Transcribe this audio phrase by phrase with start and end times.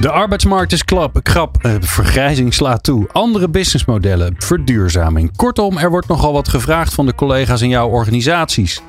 [0.00, 3.08] De arbeidsmarkt is klap, krap, eh, vergrijzing slaat toe.
[3.12, 5.36] Andere businessmodellen, verduurzaming.
[5.36, 8.82] Kortom, er wordt nogal wat gevraagd van de collega's in jouw organisaties.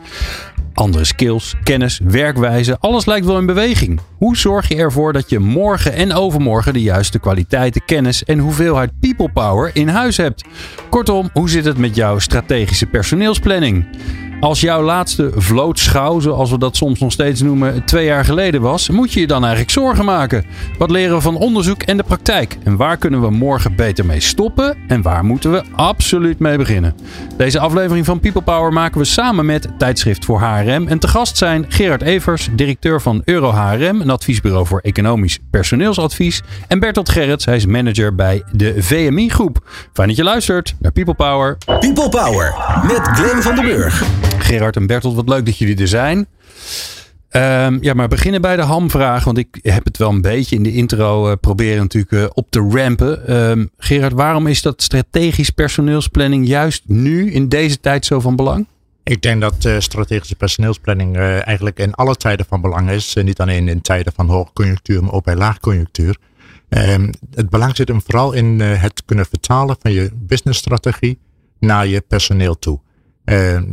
[0.74, 4.00] Andere skills, kennis, werkwijze, alles lijkt wel in beweging.
[4.18, 8.92] Hoe zorg je ervoor dat je morgen en overmorgen de juiste kwaliteiten, kennis en hoeveelheid
[9.00, 10.44] people power in huis hebt?
[10.90, 13.86] Kortom, hoe zit het met jouw strategische personeelsplanning?
[14.40, 18.90] Als jouw laatste vlootschouw, zoals we dat soms nog steeds noemen, twee jaar geleden was,
[18.90, 20.46] moet je je dan eigenlijk zorgen maken.
[20.78, 22.58] Wat leren we van onderzoek en de praktijk?
[22.64, 24.78] En waar kunnen we morgen beter mee stoppen?
[24.88, 26.96] En waar moeten we absoluut mee beginnen?
[27.38, 30.88] Deze aflevering van People Power maken we samen met Tijdschrift voor HRM.
[30.88, 36.42] En te gast zijn Gerard Evers, directeur van Euro HRM, een adviesbureau voor economisch personeelsadvies.
[36.68, 39.58] En Bertolt Gerrits, hij is manager bij de VMI Groep.
[39.94, 41.58] Fijn dat je luistert naar People Power.
[41.80, 44.27] People Power met Glenn van der Burg.
[44.40, 46.28] Gerard en Bertolt, wat leuk dat jullie er zijn.
[47.32, 49.24] Um, ja, maar beginnen bij de hamvraag.
[49.24, 52.48] Want ik heb het wel een beetje in de intro uh, proberen natuurlijk uh, op
[52.50, 53.36] te rampen.
[53.36, 58.68] Um, Gerard, waarom is dat strategisch personeelsplanning juist nu in deze tijd zo van belang?
[59.04, 63.14] Ik denk dat uh, strategische personeelsplanning eigenlijk in alle tijden van belang is.
[63.14, 66.18] niet alleen in tijden van hoogconjunctuur, maar ook bij laagconjunctuur.
[66.70, 71.20] Um, het belang zit hem vooral in het kunnen vertalen van je businessstrategie
[71.60, 72.80] naar je personeel toe.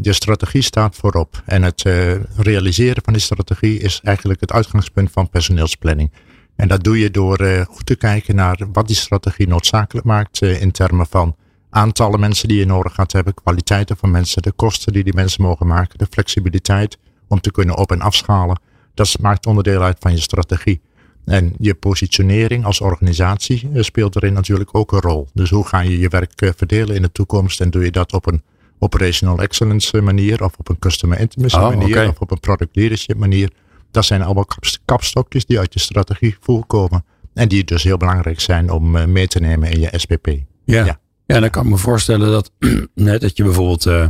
[0.02, 1.42] Je strategie staat voorop.
[1.44, 6.11] En het uh, realiseren van die strategie is eigenlijk het uitgangspunt van personeelsplanning.
[6.56, 10.42] En dat doe je door uh, goed te kijken naar wat die strategie noodzakelijk maakt
[10.42, 11.36] in termen van
[11.70, 15.42] aantallen mensen die je nodig gaat hebben, kwaliteiten van mensen, de kosten die die mensen
[15.42, 18.61] mogen maken, de flexibiliteit om te kunnen op- en afschalen.
[18.94, 20.80] Dat maakt onderdeel uit van je strategie.
[21.24, 25.29] En je positionering als organisatie speelt erin natuurlijk ook een rol.
[25.33, 28.27] Dus hoe ga je je werk verdelen in de toekomst en doe je dat op
[28.27, 28.42] een
[28.84, 32.06] operational excellence manier, of op een customer intimacy oh, manier, okay.
[32.06, 33.50] of op een product leadership manier.
[33.90, 34.46] Dat zijn allemaal
[34.84, 37.05] kapstokjes die uit je strategie voorkomen.
[37.34, 40.27] En die dus heel belangrijk zijn om uh, mee te nemen in je SPP.
[40.64, 40.84] Ja.
[40.84, 41.02] ja.
[41.27, 42.50] Ja, dan kan ik me voorstellen dat,
[42.94, 44.06] net dat je bijvoorbeeld uh,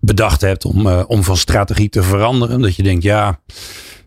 [0.00, 2.60] bedacht hebt om, om van strategie te veranderen.
[2.60, 3.40] Dat je denkt, ja,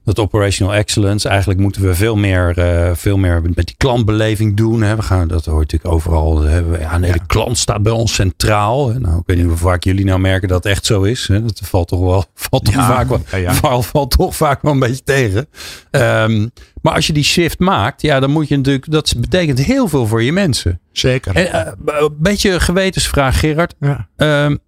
[0.08, 1.30] dat operational excellence.
[1.30, 4.82] Eigenlijk moeten we veel meer, uh, veel meer met die klantbeleving doen.
[4.82, 4.96] Hè.
[4.96, 6.42] We gaan, dat hoort natuurlijk overal.
[6.42, 8.88] We, ja, nee, de klant staat bij ons centraal.
[8.88, 11.28] Nou, ik weet niet hoe vaak jullie nou merken dat het echt zo is.
[11.28, 11.44] Hè.
[11.44, 14.74] Dat valt toch wel, valt toch ja, vaak wel, ja, valt, valt, toch vaak wel
[14.74, 15.48] een beetje tegen.
[15.92, 16.52] Um,
[16.82, 20.08] maar als je die shift maakt, ja, dan moet je natuurlijk, dat betekent heel veel
[20.08, 20.80] voor je mensen.
[20.92, 21.36] Zeker.
[21.36, 23.74] En, uh, een beetje gewetensvraag, Gerard.
[23.80, 24.08] Ja.
[24.46, 24.60] Um,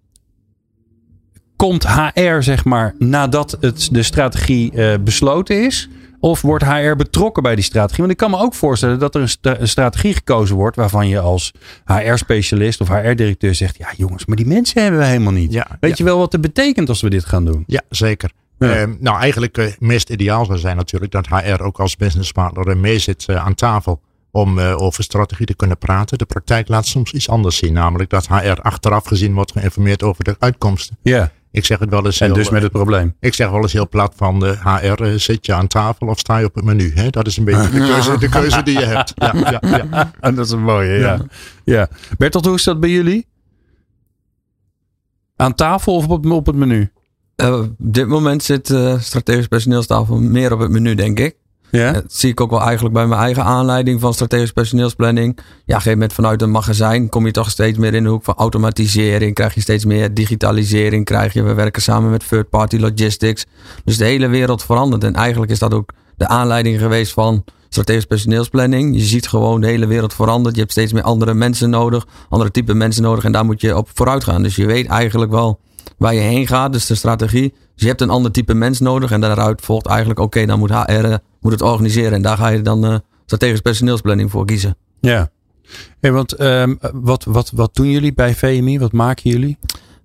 [1.60, 5.88] komt HR, zeg maar, nadat het, de strategie uh, besloten is?
[6.20, 7.98] Of wordt HR betrokken bij die strategie?
[7.98, 11.08] Want ik kan me ook voorstellen dat er een, st een strategie gekozen wordt waarvan
[11.08, 11.52] je als
[11.84, 15.52] HR-specialist of HR-directeur zegt: Ja, jongens, maar die mensen hebben we helemaal niet.
[15.52, 15.96] Ja, Weet ja.
[15.96, 17.64] je wel wat het betekent als we dit gaan doen?
[17.66, 18.30] Ja, zeker.
[18.58, 18.80] Ja.
[18.80, 22.76] Uh, nou, eigenlijk het uh, meest ideaal zou zijn natuurlijk dat HR ook als businesspartner
[22.76, 24.00] mee zit uh, aan tafel
[24.30, 26.18] om over strategie te kunnen praten.
[26.18, 30.24] De praktijk laat soms iets anders zien, namelijk dat HR achteraf gezien wordt geïnformeerd over
[30.24, 30.96] de uitkomsten.
[31.02, 31.30] Ja.
[31.52, 32.20] Ik zeg het wel eens.
[32.20, 33.16] En heel, dus met het probleem.
[33.20, 36.18] Ik zeg wel eens heel plat van de HR, uh, zit je aan tafel of
[36.18, 36.92] sta je op het menu?
[36.94, 37.10] Hè?
[37.10, 39.12] Dat is een beetje de keuze, de keuze die je hebt.
[39.16, 40.12] Ja, ja, ja.
[40.20, 40.98] En dat is een mooie, ja.
[40.98, 41.24] ja.
[41.64, 41.88] ja.
[42.18, 43.26] Bertolt, hoe is dat bij jullie?
[45.36, 46.90] Aan tafel of op, op het menu?
[47.36, 51.36] Uh, op dit moment zit uh, strategisch personeelstafel meer op het menu, denk ik.
[51.70, 51.92] Ja?
[51.92, 55.36] Dat zie ik ook wel eigenlijk bij mijn eigen aanleiding van strategische personeelsplanning.
[55.36, 58.08] Ja, op een gegeven moment vanuit een magazijn kom je toch steeds meer in de
[58.08, 59.34] hoek van automatisering.
[59.34, 61.04] Krijg je steeds meer digitalisering.
[61.04, 63.46] Krijg je, we werken samen met third party logistics.
[63.84, 65.04] Dus de hele wereld verandert.
[65.04, 68.96] En eigenlijk is dat ook de aanleiding geweest van strategische personeelsplanning.
[68.96, 70.54] Je ziet gewoon de hele wereld verandert.
[70.54, 72.06] Je hebt steeds meer andere mensen nodig.
[72.28, 73.24] Andere type mensen nodig.
[73.24, 74.42] En daar moet je op vooruit gaan.
[74.42, 75.60] Dus je weet eigenlijk wel
[75.96, 76.72] waar je heen gaat.
[76.72, 77.48] Dus de strategie.
[77.50, 79.10] Dus je hebt een ander type mens nodig.
[79.10, 82.12] En daaruit volgt eigenlijk, oké, dan moet HR moet het organiseren.
[82.12, 84.76] En daar ga je dan uh, strategisch personeelsplanning voor kiezen.
[85.00, 85.30] Ja,
[86.00, 88.78] hey, want um, wat, wat, wat doen jullie bij VMI?
[88.78, 89.58] Wat maken jullie?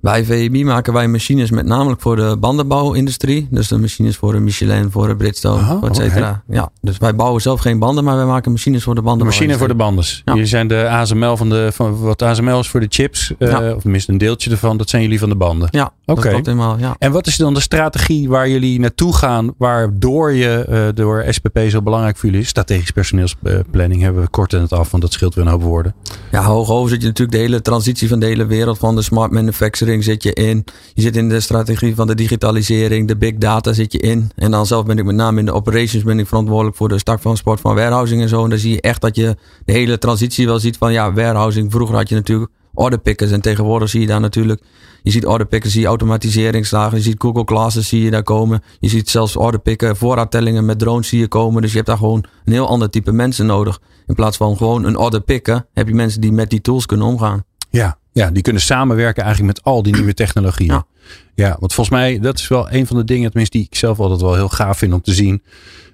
[0.05, 3.47] Bij VMI maken wij machines met namelijk voor de bandenbouwindustrie.
[3.51, 6.43] Dus de machines voor de Michelin, voor de Bridgestone, et cetera.
[6.47, 9.25] Ja, dus wij bouwen zelf geen banden, maar wij maken machines voor de banden.
[9.25, 10.05] Machine voor de banden.
[10.25, 10.45] Ja.
[10.45, 13.73] Zijn de ASML van de, van wat ASML is voor de chips, uh, ja.
[13.73, 15.67] of tenminste een deeltje ervan, dat zijn jullie van de banden.
[15.71, 16.41] Ja, oké.
[16.41, 16.77] Okay.
[16.79, 16.95] Ja.
[16.99, 21.59] En wat is dan de strategie waar jullie naartoe gaan, waardoor je uh, door SPP
[21.67, 22.49] zo belangrijk voor jullie is?
[22.49, 25.95] Strategisch personeelsplanning hebben we kort en het af, want dat scheelt weer een hoop woorden.
[26.31, 29.01] Ja, hoog over zit je natuurlijk de hele transitie van de hele wereld van de
[29.01, 30.63] smart manufacturing zit je in.
[30.93, 34.31] Je zit in de strategie van de digitalisering, de big data zit je in.
[34.35, 36.99] En dan zelf ben ik met name in de operations ben ik verantwoordelijk voor de
[36.99, 38.43] start van sport van warehousing en zo.
[38.43, 41.71] En dan zie je echt dat je de hele transitie wel ziet van ja, warehousing.
[41.71, 44.61] Vroeger had je natuurlijk orderpickers en tegenwoordig zie je daar natuurlijk,
[45.03, 46.53] je ziet orderpickers, zie je
[46.91, 48.63] je ziet Google Classes zie je daar komen.
[48.79, 51.61] Je ziet zelfs orderpicker, voorraadtellingen met drones zie je komen.
[51.61, 53.79] Dus je hebt daar gewoon een heel ander type mensen nodig.
[54.07, 57.07] In plaats van gewoon een order picken, heb je mensen die met die tools kunnen
[57.07, 57.43] omgaan.
[57.69, 60.73] Ja, ja die kunnen samenwerken eigenlijk met al die nieuwe technologieën.
[60.73, 60.85] Ja.
[61.33, 63.99] ja, want volgens mij, dat is wel een van de dingen, tenminste die ik zelf
[63.99, 65.43] altijd wel heel gaaf vind om te zien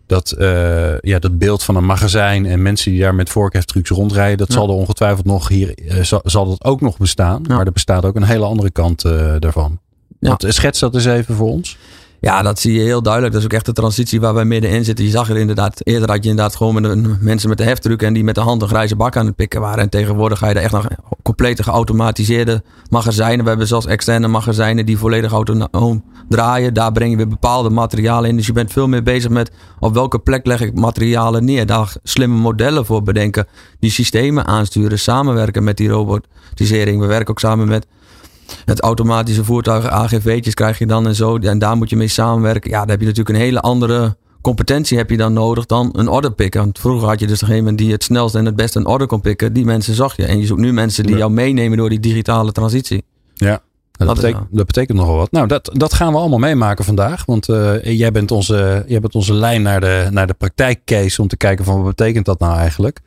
[0.06, 4.38] dat, uh, ja, dat beeld van een magazijn en mensen die daar met voorkeftrucs rondrijden,
[4.38, 7.42] dat zal er ongetwijfeld nog hier, uh, zal, zal, dat ook nog bestaan.
[7.48, 9.80] Maar er bestaat ook een hele andere kant uh, daarvan.
[10.20, 11.78] Want, schets dat eens even voor ons.
[12.22, 13.34] Ja, dat zie je heel duidelijk.
[13.34, 15.06] Dat is ook echt de transitie waar wij middenin zitten.
[15.06, 18.14] Je zag er inderdaad, eerder had je inderdaad gewoon met mensen met de heftruck en
[18.14, 19.84] die met de hand een grijze bak aan het pikken waren.
[19.84, 23.44] En tegenwoordig ga je er echt naar complete geautomatiseerde magazijnen.
[23.44, 26.74] We hebben zelfs externe magazijnen die volledig autonoom draaien.
[26.74, 28.36] Daar breng je weer bepaalde materialen in.
[28.36, 31.66] Dus je bent veel meer bezig met op welke plek leg ik materialen neer.
[31.66, 33.48] Daar slimme modellen voor bedenken.
[33.80, 37.00] Die systemen aansturen, samenwerken met die robotisering.
[37.00, 37.88] We werken ook samen met
[38.66, 41.38] het automatische voertuigen, AGV'tjes krijg je dan en zo.
[41.38, 42.70] En daar moet je mee samenwerken.
[42.70, 46.08] Ja, daar heb je natuurlijk een hele andere competentie heb je dan nodig dan een
[46.08, 46.62] order picken.
[46.62, 49.22] Want vroeger had je dus degene die het snelst en het beste een order kon
[49.22, 49.54] pikken.
[49.54, 50.26] Die mensen zag je.
[50.26, 53.04] En je zoekt nu mensen die jou meenemen door die digitale transitie.
[53.34, 53.62] Ja,
[54.06, 55.32] dat, betekent, dat betekent nogal wat.
[55.32, 57.26] Nou, dat, dat gaan we allemaal meemaken vandaag.
[57.26, 61.28] Want uh, jij, bent onze, jij bent onze lijn naar de, naar de praktijkcase om
[61.28, 63.00] te kijken van wat betekent dat nou eigenlijk.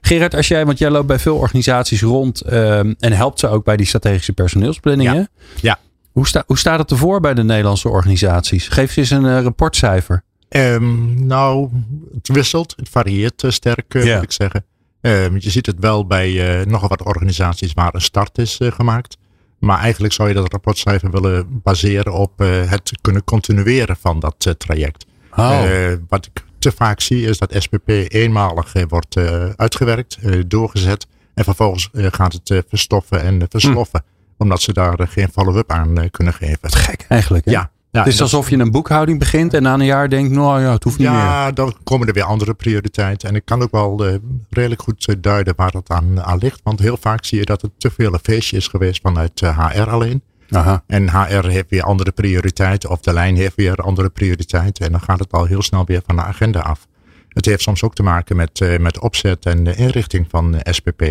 [0.00, 3.64] Gerard, als jij, want jij loopt bij veel organisaties rond uh, en helpt ze ook
[3.64, 5.14] bij die strategische personeelsplanningen.
[5.14, 5.26] Ja.
[5.60, 5.78] ja.
[6.12, 8.68] Hoe, sta, hoe staat het ervoor bij de Nederlandse organisaties?
[8.68, 10.22] Geef ze eens een uh, rapportcijfer.
[10.48, 11.68] Um, nou,
[12.14, 12.74] het wisselt.
[12.76, 14.14] Het varieert sterk, ja.
[14.14, 14.64] moet ik zeggen.
[15.00, 19.16] Um, je ziet het wel bij nogal wat organisaties waar een start is gemaakt.
[19.60, 24.44] Maar eigenlijk zou je dat rapportcijfer willen baseren op uh, het kunnen continueren van dat
[24.48, 25.06] uh, traject.
[25.36, 25.62] Oh.
[25.64, 29.16] Uh, wat ik te vaak zie is dat SPP eenmalig wordt
[29.56, 30.18] uitgewerkt,
[30.50, 31.06] doorgezet.
[31.34, 34.02] En vervolgens gaat het verstoffen en versloffen.
[34.06, 34.42] Hm.
[34.42, 36.58] Omdat ze daar geen follow-up aan kunnen geven.
[36.60, 37.44] Wat gek eigenlijk.
[37.44, 37.50] Hè?
[37.50, 40.60] Ja, ja, het is alsof je een boekhouding begint en na een jaar denkt, nou
[40.60, 41.22] ja, het hoeft niet ja, meer.
[41.22, 43.28] Ja, dan komen er weer andere prioriteiten.
[43.28, 44.14] En ik kan ook wel uh,
[44.50, 46.60] redelijk goed uh, duiden waar dat aan, aan ligt.
[46.62, 49.48] Want heel vaak zie je dat het te veel een feestje is geweest vanuit uh,
[49.48, 50.22] eh, HR alleen.
[50.50, 50.82] Aha.
[50.86, 54.86] En HR heeft weer andere prioriteiten of de lijn heeft weer andere prioriteiten.
[54.86, 56.86] En dan gaat het al heel snel weer van de agenda af.
[57.28, 61.02] Het heeft soms ook te maken met, met opzet en de inrichting van SPP.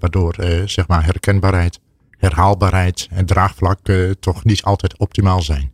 [0.00, 0.34] waardoor
[0.64, 1.78] zeg maar herkenbaarheid,
[2.18, 3.78] herhaalbaarheid en draagvlak
[4.20, 5.71] toch niet altijd optimaal zijn.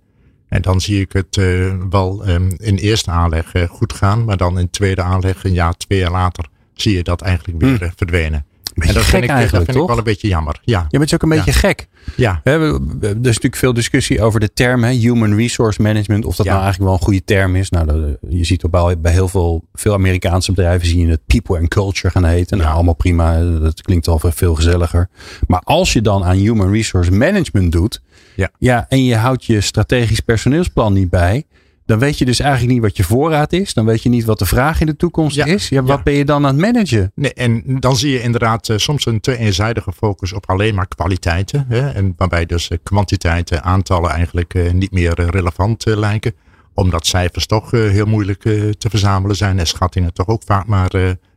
[0.49, 4.37] En dan zie ik het uh, wel um, in eerste aanleg uh, goed gaan, maar
[4.37, 7.91] dan in tweede aanleg, een jaar, twee jaar later, zie je dat eigenlijk weer uh,
[7.97, 8.47] verdwenen.
[8.87, 9.81] En dat vind, ik, eigenlijk, dat vind toch?
[9.83, 10.61] ik wel een beetje jammer.
[10.63, 11.57] Ja, je bent ook een beetje ja.
[11.59, 11.89] gek.
[12.17, 12.41] Ja.
[12.45, 16.25] We hebben, er is natuurlijk veel discussie over de term hè, human resource management.
[16.25, 16.53] Of dat Ja.
[16.53, 17.71] nou eigenlijk wel een goede term is.
[17.71, 21.21] Nou, dat- je ziet ook bij, bij heel veel, veel Amerikaanse bedrijven zie je het
[21.27, 22.57] people and culture gaan heten.
[22.57, 22.75] Nou, Ja.
[22.75, 23.41] allemaal prima.
[23.61, 25.09] Dat klinkt al veel gezelliger.
[25.47, 28.03] Maar als je dan aan human resource management doet.
[28.37, 28.51] Ja.
[28.59, 31.45] Ja, en je houdt je strategisch personeelsplan niet bij.
[31.89, 33.75] Dan weet je dus eigenlijk niet wat je voorraad is.
[33.75, 35.45] Dan weet je niet wat de vraag in de toekomst Ja.
[35.45, 35.69] is.
[35.69, 36.03] Ja, wat Ja.
[36.03, 37.13] ben je dan aan het managen?
[37.15, 40.89] Nee, en dan zie je inderdaad eh, soms een te eenzijdige focus op alleen maar
[40.89, 41.65] kwaliteiten.
[41.69, 46.33] Hè, en waarbij dus eh, kwantiteiten, aantallen eigenlijk eh, niet meer relevant lijken.
[46.75, 48.41] Omdat cijfers toch heel moeilijk
[48.79, 49.59] te verzamelen zijn.
[49.59, 50.91] En schattingen toch ook vaak maar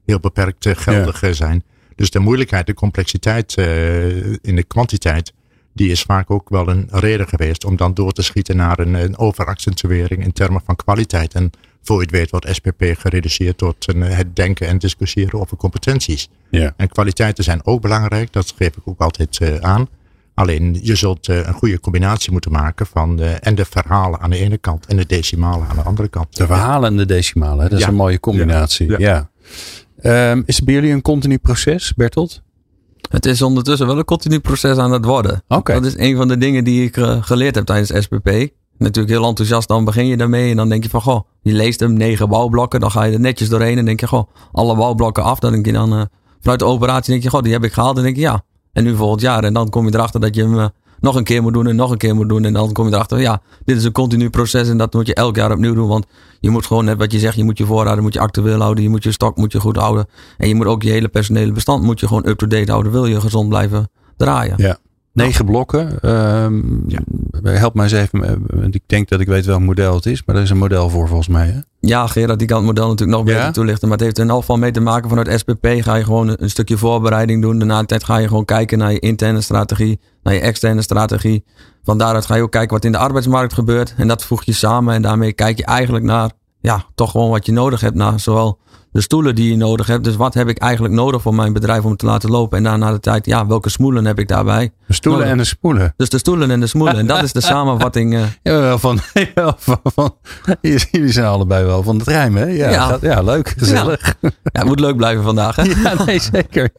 [0.05, 1.63] heel beperkt geldig zijn.
[1.95, 3.55] Dus de moeilijkheid, de complexiteit
[4.41, 5.33] in de kwantiteit.
[5.73, 8.93] Die is vaak ook wel een reden geweest om dan door te schieten naar een,
[8.93, 11.33] een overaccentuering in termen van kwaliteit.
[11.33, 11.51] En
[11.83, 15.57] voor je het weet wordt SPP gereduceerd tot een, eh, het denken en discussiëren over
[15.57, 16.29] competenties.
[16.49, 16.73] Ja.
[16.77, 19.87] En kwaliteiten zijn ook belangrijk, dat geef ik ook altijd eh, aan.
[20.33, 24.29] Alleen je zult eh, een goede combinatie moeten maken van de, en de verhalen aan
[24.29, 26.35] de ene kant en de decimalen aan de andere kant.
[26.37, 27.63] De verhalen en de decimalen.
[27.63, 27.69] hè?
[27.69, 27.89] Dat is Ja.
[27.91, 28.89] een mooie combinatie.
[28.89, 28.97] Ja.
[28.99, 29.29] Ja.
[30.31, 32.41] Ehm, is het bij jullie een continu proces, Bertolt?
[33.09, 35.43] Het is ondertussen wel een continu proces aan het worden.
[35.81, 38.49] Dat is een van de dingen die ik eh, geleerd heb tijdens SPP.
[38.77, 41.79] Natuurlijk heel enthousiast, dan begin je daarmee en dan denk je van, goh, je leest
[41.79, 45.23] hem, negen bouwblokken, dan ga je er netjes doorheen en denk je, goh, alle bouwblokken
[45.23, 45.39] af.
[45.39, 46.01] Dan denk je dan, eh,
[46.39, 47.97] vanuit de operatie denk je, goh, die heb ik gehaald.
[47.97, 48.43] En denk je, ja,
[48.73, 49.43] en nu volgend jaar.
[49.43, 50.65] En dan kom je erachter dat je hem eh,
[51.01, 52.45] nog een keer moet doen en nog een keer moet doen.
[52.45, 55.13] En dan kom je erachter, ja, dit is een continu proces en dat moet je
[55.13, 55.87] elk jaar opnieuw doen.
[55.87, 56.05] Want
[56.39, 58.83] je moet gewoon, net wat je zegt, je moet je voorraden moet je actueel houden.
[58.83, 60.07] Je moet je stok moet je goed houden.
[60.37, 62.91] En je moet ook je hele personele bestand moet je gewoon up-to-date houden.
[62.91, 64.53] Wil je gezond blijven draaien.
[64.57, 64.77] Ja.
[65.13, 65.99] Negen blokken.
[66.01, 66.61] Ehm,
[67.43, 68.45] help mij eens even.
[68.71, 71.07] Ik denk dat ik weet welk model het is, maar er is een model voor
[71.07, 71.47] volgens mij.
[71.47, 71.59] Hè?
[71.79, 73.87] Ja, Gerard, die kan het model natuurlijk nog beter toelichten.
[73.87, 75.67] Maar het heeft er in elk geval mee te maken vanuit SPP.
[75.67, 77.57] Ga je gewoon een stukje voorbereiding doen.
[77.57, 81.43] Daarna tijd ga je gewoon kijken naar je interne strategie, naar je externe strategie.
[81.83, 83.93] Van daaruit ga je ook kijken wat in de arbeidsmarkt gebeurt.
[83.97, 84.93] En dat voeg je samen.
[84.93, 87.95] En daarmee kijk je eigenlijk naar, ja, toch gewoon wat je nodig hebt.
[87.95, 88.59] Naar zowel
[88.91, 90.03] de stoelen die je nodig hebt.
[90.03, 92.57] Dus wat heb ik eigenlijk nodig voor mijn bedrijf om te laten lopen?
[92.57, 94.71] En daarna de tijd, ja, welke smoelen heb ik daarbij?
[94.87, 95.93] De stoelen en de smoelen.
[95.97, 96.97] Dus de stoelen en de smoelen.
[96.97, 98.13] En dat is de samenvatting.
[98.13, 98.21] Uh...
[98.43, 98.99] Ja, van,
[99.35, 100.15] ja, van, van,
[100.61, 102.47] jullie zijn allebei wel van het rijmen, hè?
[102.47, 102.87] Ja, ja.
[102.87, 104.15] Gaat, ja leuk, gezellig.
[104.21, 104.29] Ja.
[104.43, 105.63] het moet leuk blijven vandaag, hè?
[105.83, 106.69] Ja, nee, zeker.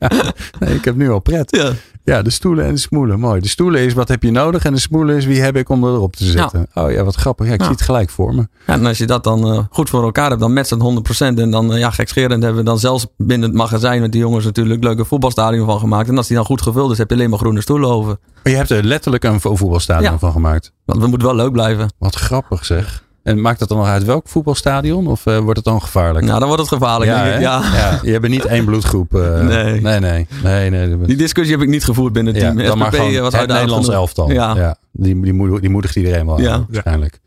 [0.59, 1.57] Nee, ik heb nu al pret.
[1.57, 1.73] Ja.
[2.04, 3.21] Ja, de stoelen en de smoelen.
[3.21, 3.40] Mooi.
[3.40, 5.85] De stoelen is wat heb je nodig en de smoelen is wie heb ik om
[5.85, 6.66] erop te zetten.
[6.75, 7.47] Oh ja, wat grappig.
[7.47, 8.49] Ja, ik zie het gelijk voor me.
[8.66, 11.02] Ja, en als je dat dan uh, goed voor elkaar hebt, dan met z'n
[11.35, 11.38] 100%.
[11.38, 14.44] En dan, uh, ja, gekscherend hebben we dan zelfs binnen het magazijn met die jongens
[14.44, 16.09] natuurlijk leuke voetbalstadion van gemaakt.
[16.09, 18.18] En als die dan goed gevuld is, heb je alleen maar groene stoelen over.
[18.42, 20.73] Maar je hebt er letterlijk een voetbalstadion van gemaakt.
[20.85, 21.92] Want we moeten wel leuk blijven.
[21.99, 23.04] Wat grappig zeg.
[23.23, 25.06] En maakt dat dan nog uit welk voetbalstadion?
[25.06, 26.25] Of uh, wordt het dan gevaarlijk?
[26.26, 27.11] Nou, dan wordt het gevaarlijk.
[27.11, 27.40] Ja, denk ik.
[27.40, 27.62] Ja.
[27.75, 27.99] ja.
[28.02, 29.14] je hebt niet één bloedgroep.
[29.14, 29.80] Uh, nee.
[29.80, 30.99] Nee, nee, nee, nee.
[31.06, 32.59] Die discussie heb ik niet gevoerd binnen het team.
[32.59, 34.30] Ja, dan maar gewoon was het Nederlands elftal.
[34.30, 34.56] Ja.
[34.56, 34.76] ja.
[34.92, 36.66] Die, die, moedig, die moedigt iedereen wel ja.
[36.68, 37.21] waarschijnlijk.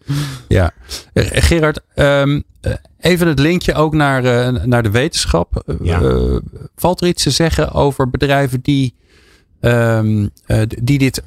[0.48, 0.72] Ja.
[1.14, 2.44] Gerard, um,
[3.06, 5.64] even het linkje ook naar, uh, naar de wetenschap.
[5.82, 6.38] Uh,
[6.76, 8.96] valt er iets te zeggen over bedrijven die,
[9.62, 10.30] um,
[10.68, 11.24] die dit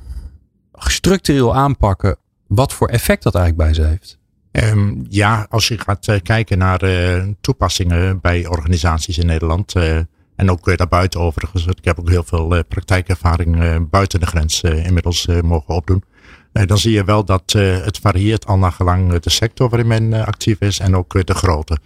[0.72, 2.16] structureel aanpakken?
[2.46, 4.18] Wat voor effect dat eigenlijk bij ze heeft?
[4.52, 6.80] Um, ja, als je gaat kijken naar
[7.40, 9.74] toepassingen bij organisaties in Nederland.
[10.36, 11.66] En ook daarbuiten overigens.
[11.66, 16.04] Ik heb ook heel veel praktijkervaring buiten de grens inmiddels mogen opdoen.
[16.52, 20.60] Dan zie je wel dat het varieert al naar gelang de sector waarin men actief
[20.60, 20.78] is.
[20.78, 21.78] En ook de grootte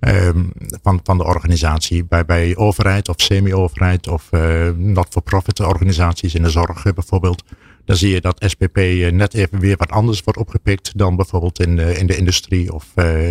[0.00, 0.52] um,
[0.82, 2.04] van, van de organisatie.
[2.04, 4.30] Bij, bij overheid of semi-overheid of
[4.76, 7.42] not-for-profit organisaties in de zorg bijvoorbeeld
[7.84, 11.60] dan zie je dat SPP eh, net even weer wat anders wordt opgepikt dan bijvoorbeeld
[11.60, 12.86] in, de, in de industrie of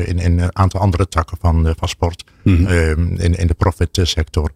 [0.05, 3.99] in, in een aantal andere takken van, van sport, mm um, in, in de profit
[4.01, 4.51] sector.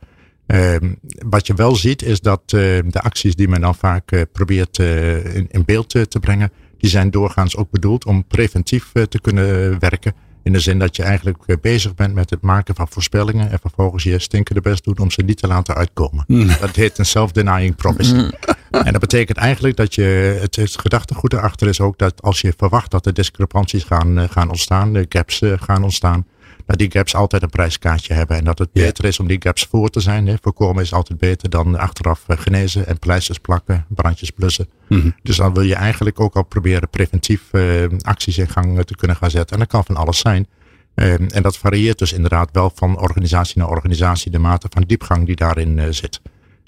[0.48, 1.00] Um,
[1.30, 2.52] wat je wel ziet is dat uh,
[2.86, 7.56] de acties die men dan vaak probeert in, in, beeld te brengen, die zijn doorgaans
[7.56, 10.14] ook bedoeld om preventief te kunnen werken.
[10.48, 13.60] In de zin dat je eigenlijk eh, bezig bent met het maken van voorspellingen en
[13.60, 16.24] vervolgens je stinkende best doet om ze niet te laten uitkomen.
[16.28, 16.48] Mm.
[16.60, 18.16] Dat heet een self-denying promise.
[18.16, 18.32] Mm.
[18.72, 22.54] En dat betekent eigenlijk dat je, het, het gedachtegoed erachter is ook dat als je
[22.58, 26.26] verwacht dat er discrepanties gaan, eh, gaan ontstaan, de gaps eh, gaan ontstaan,
[26.68, 28.38] dat die gaps altijd een prijskaartje hebben.
[28.38, 30.28] En dat het beter is om die gaps voor te zijn.
[30.28, 30.36] Hè.
[30.42, 34.70] Voorkomen is altijd beter dan achteraf eh, genezen en pleisters plakken, brandjes blussen.
[34.88, 35.10] Mhm.
[35.24, 39.18] Dus dan wil je eigenlijk ook al proberen preventief uh, acties in gang te kunnen
[39.18, 39.54] gaan zetten.
[39.54, 40.48] En dat kan van alles zijn.
[40.96, 45.36] En dat varieert dus inderdaad wel van organisatie naar organisatie, de mate van diepgang die
[45.36, 46.22] daarin uh, zit.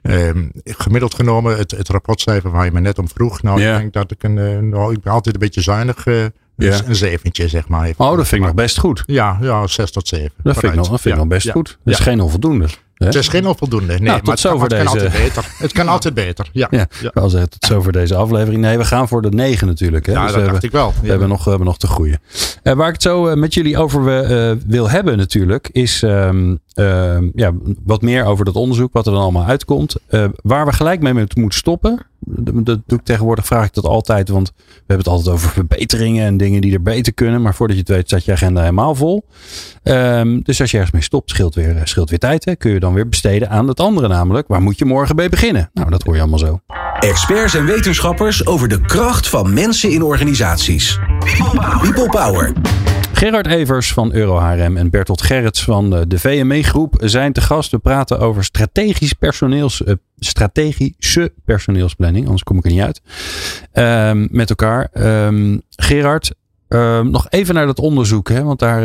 [0.04, 3.42] Um, gemiddeld genomen, het, het rapportcijfer waar je me net om vroeg.
[3.42, 6.06] Nou, ik denk dat ik een, nou, ik ben altijd een beetje beetje zuinig
[6.60, 6.80] ja.
[6.86, 7.94] Een zeventje, zeg maar.
[7.98, 9.04] Oh, dat vind ik nog best goed.
[9.06, 10.32] Ja, ja zes tot zeven.
[10.44, 11.78] Dat vind ik nog, dat vind ik nog best goed.
[11.84, 12.68] Dat is geen onvoldoende.
[13.06, 13.88] Het is geen onvoldoende.
[13.88, 14.84] Nee, nou, maar het, kan, het deze...
[14.84, 15.46] kan altijd beter.
[15.58, 16.50] Het kan altijd beter.
[16.52, 17.12] Ja, ja, ja.
[17.24, 18.62] Ik zeggen, tot zover deze aflevering.
[18.62, 20.06] Nee, we gaan voor de negen natuurlijk.
[20.06, 20.12] Hè?
[20.12, 20.94] Ja, dus dat dacht ik wel.
[21.02, 22.20] We, hebben nog, we hebben nog te groeien.
[22.64, 26.60] Uh, waar ik het zo uh, met jullie over uh, wil hebben natuurlijk, is um,
[27.34, 27.52] ja,
[27.84, 29.96] wat meer over dat onderzoek, wat er dan allemaal uitkomt.
[30.42, 32.06] waar we gelijk mee moeten stoppen,
[32.64, 34.30] dat doe ik tegenwoordig, vraag ik dat altijd.
[34.30, 37.42] Want we hebben het altijd over verbeteringen en dingen die er beter kunnen.
[37.42, 39.26] Maar voordat je het weet, staat je agenda helemaal vol.
[39.84, 42.46] Um, dus als je ergens mee stopt, scheelt weer, eh, scheelt weer tijd.
[42.46, 42.56] Hè?
[42.56, 44.48] Kun je dan weer besteden aan het andere namelijk.
[44.48, 45.70] Waar moet je morgen mee beginnen?
[45.74, 46.60] Nou, dat hoor je allemaal zo.
[47.00, 51.00] Experts en wetenschappers over de kracht van mensen in organisaties.
[51.82, 52.54] People Power.
[53.20, 57.72] Gerard Evers van EuroHRM en Bertolt Gerrits van de VME Groep zijn te gast.
[57.72, 63.02] We praten over strategisch personeels, uh, strategische personeelsplanning, anders kom ik er niet uit.
[63.74, 64.90] Um, met elkaar.
[64.94, 66.34] Um, Gerard,
[66.70, 68.84] um, nog even naar dat onderzoek, hè, want daar,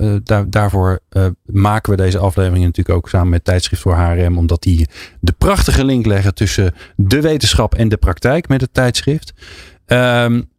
[0.00, 4.38] uh, daar, daarvoor uh, maken we deze aflevering natuurlijk ook samen met Tijdschrift voor HRM,
[4.38, 4.88] omdat die
[5.20, 9.32] de prachtige link leggen tussen de wetenschap en de praktijk met het tijdschrift.
[9.86, 10.52] Um,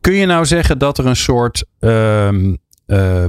[0.00, 3.24] Kun je nou zeggen dat er een soort uh,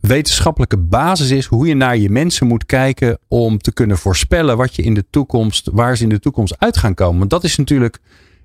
[0.00, 4.74] wetenschappelijke basis is hoe je naar je mensen moet kijken om te kunnen voorspellen wat
[4.74, 7.18] je in de toekomst, waar ze in de toekomst uit gaan komen?
[7.18, 7.98] Want dat is natuurlijk,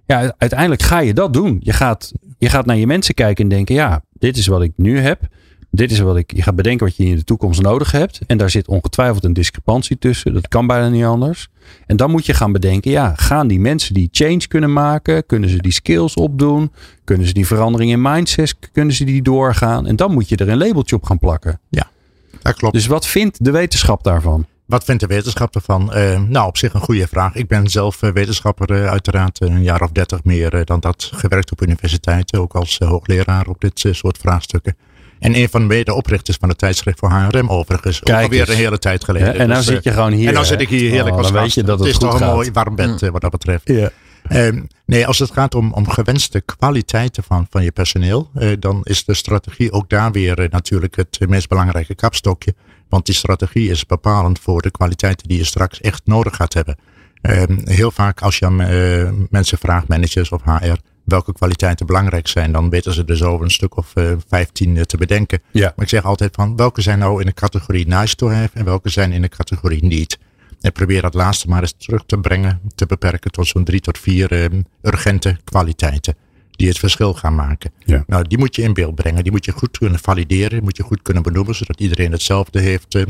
[0.09, 1.57] ja, uiteindelijk ga je dat doen.
[1.63, 4.71] Je gaat, je gaat naar je mensen kijken en denken, ja, dit is wat ik
[4.75, 5.27] nu heb
[5.71, 6.33] dit is wat ik.
[6.35, 8.19] Je gaat bedenken wat je in de toekomst nodig hebt.
[8.27, 10.33] En daar zit ongetwijfeld een discrepantie tussen.
[10.33, 11.47] Dat kan bijna niet anders.
[11.85, 15.25] En dan moet je gaan bedenken: ja, gaan die mensen die change kunnen maken?
[15.25, 16.71] Kunnen ze die skills opdoen?
[17.03, 18.55] Kunnen ze die verandering in mindset?
[18.71, 19.87] Kunnen ze die doorgaan?
[19.87, 21.59] En dan moet je er een labeltje op gaan plakken.
[21.69, 21.89] Ja,
[22.41, 22.73] dat klopt.
[22.73, 24.45] Dus wat vindt de wetenschap daarvan?
[24.69, 25.91] Wat vindt de wetenschap ervan?
[25.97, 27.35] Uh, nou, op zich een goede vraag.
[27.35, 32.39] Ik ben zelf wetenschapper, uiteraard een jaar of dertig meer dan dat gewerkt op universiteiten,
[32.39, 34.75] ook als hoogleraar op dit soort vraagstukken.
[35.19, 37.99] En een van de medeoprichters van het tijdschrift voor HRM overigens.
[37.99, 39.27] Kijk alweer een hele tijd geleden.
[39.27, 40.27] Ja, en dan dus, zit je gewoon hier.
[40.27, 42.21] En dan zit ik hier heerlijk oh, als weet je dat het, het is toch
[42.21, 43.11] een mooi warm bed mm.
[43.11, 43.67] wat dat betreft.
[43.67, 43.89] Ja.
[44.31, 48.81] Uh, nee, als het gaat om, om gewenste kwaliteiten van, van je personeel, uh, dan
[48.83, 52.53] is de strategie ook daar weer uh, natuurlijk het meest belangrijke kapstokje.
[52.89, 56.77] Want die strategie is bepalend voor de kwaliteiten die je straks echt nodig gaat hebben.
[57.21, 62.51] Uh, heel vaak als je aan mensen vraagt, managers of HR, welke kwaliteiten belangrijk zijn,
[62.51, 65.41] dan weten ze er zo een stuk of uh, 15 te bedenken.
[65.51, 65.73] Ja.
[65.75, 68.65] Maar ik zeg altijd van welke zijn nou in de categorie nice to have en
[68.65, 70.19] welke zijn in de categorie niet.
[70.61, 73.97] En probeer dat laatste maar eens terug te brengen, te beperken tot zo'n drie tot
[73.97, 76.15] vier uh, urgente kwaliteiten.
[76.59, 77.71] Die het verschil gaan maken.
[77.85, 78.03] Ja.
[78.07, 79.23] Nou, die moet je in beeld brengen.
[79.23, 80.63] Die moet je goed kunnen valideren.
[80.63, 82.95] Moet je goed kunnen benoemen, zodat iedereen hetzelfde heeft.
[82.95, 83.05] Uh,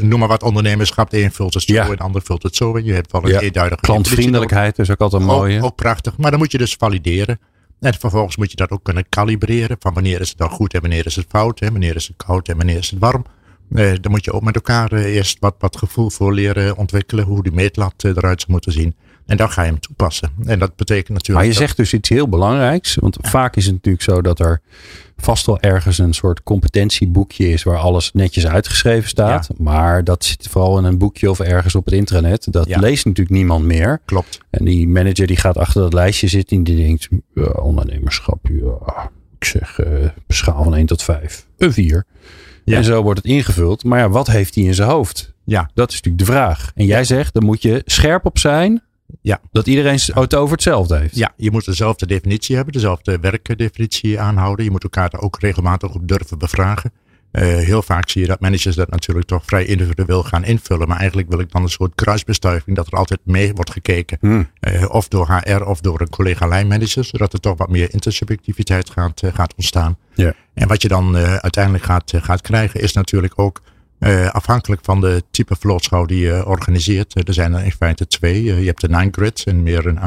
[0.00, 1.10] noem maar wat ondernemerschap.
[1.10, 1.84] De een vult het zo ja.
[1.84, 2.76] en de ander vult het zo.
[2.76, 3.40] En je hebt wel een ja.
[3.40, 5.58] eenduidige Klantvriendelijkheid is ook altijd mooi.
[5.58, 6.16] Ook, ook prachtig.
[6.16, 7.38] Maar dan moet je dus valideren.
[7.80, 9.76] En vervolgens moet je dat ook kunnen kalibreren.
[9.80, 11.60] Van wanneer is het dan goed en wanneer is het fout.
[11.60, 11.70] Hè?
[11.70, 13.24] Wanneer is het koud en wanneer is het warm.
[13.70, 17.24] Uh, dan moet je ook met elkaar uh, eerst wat, wat gevoel voor leren ontwikkelen.
[17.24, 18.94] Hoe die meetlat uh, eruit zou moeten zien.
[19.26, 20.30] En dan ga je hem toepassen.
[20.44, 21.38] En dat betekent natuurlijk.
[21.38, 22.94] Maar je zegt dus iets heel belangrijks.
[22.94, 24.60] Want vaak is het natuurlijk zo dat er
[25.16, 29.48] vast wel ergens een soort competentieboekje is waar alles netjes uitgeschreven staat.
[29.56, 32.52] Maar dat zit vooral in een boekje of ergens op het intranet.
[32.52, 34.00] Dat leest natuurlijk niemand meer.
[34.04, 34.40] Klopt.
[34.50, 37.08] En die manager die gaat achter dat lijstje zitten en die denkt,
[37.60, 38.48] ondernemerschap,
[39.38, 39.86] ik zeg uh,
[40.28, 42.06] schaal van 1 tot 5, een 4.
[42.64, 42.76] Ja.
[42.76, 43.84] En zo wordt het ingevuld.
[43.84, 45.32] Maar ja, wat heeft hij in zijn hoofd?
[45.44, 45.70] Ja.
[45.74, 46.70] Dat is natuurlijk de vraag.
[46.74, 48.82] En jij zegt, dan moet je scherp op zijn.
[49.20, 49.40] Ja.
[49.52, 51.16] Dat iedereen het over hetzelfde heeft.
[51.16, 54.64] Ja, je moet dezelfde definitie hebben, dezelfde werkdefinitie aanhouden.
[54.64, 56.92] Je moet elkaar er ook regelmatig op durven bevragen.
[57.32, 60.88] Uh, heel vaak zie je dat managers dat natuurlijk toch vrij individueel gaan invullen.
[60.88, 64.18] Maar eigenlijk wil ik dan een soort kruisbestuiving dat er altijd mee wordt gekeken.
[64.20, 64.50] Hmm.
[64.60, 67.04] Uh, of door HR of door een collega lijnmanager.
[67.04, 69.98] Zodat er toch wat meer intersubjectiviteit gaat, uh, gaat ontstaan.
[70.14, 70.32] Yeah.
[70.54, 73.62] En wat je dan uiteindelijk gaat, gaat krijgen is natuurlijk ook
[74.00, 77.28] uh, afhankelijk van de type vlootschouw die je organiseert.
[77.28, 78.44] er zijn er in feite twee.
[78.44, 79.98] je hebt de Nine Grid, een meer een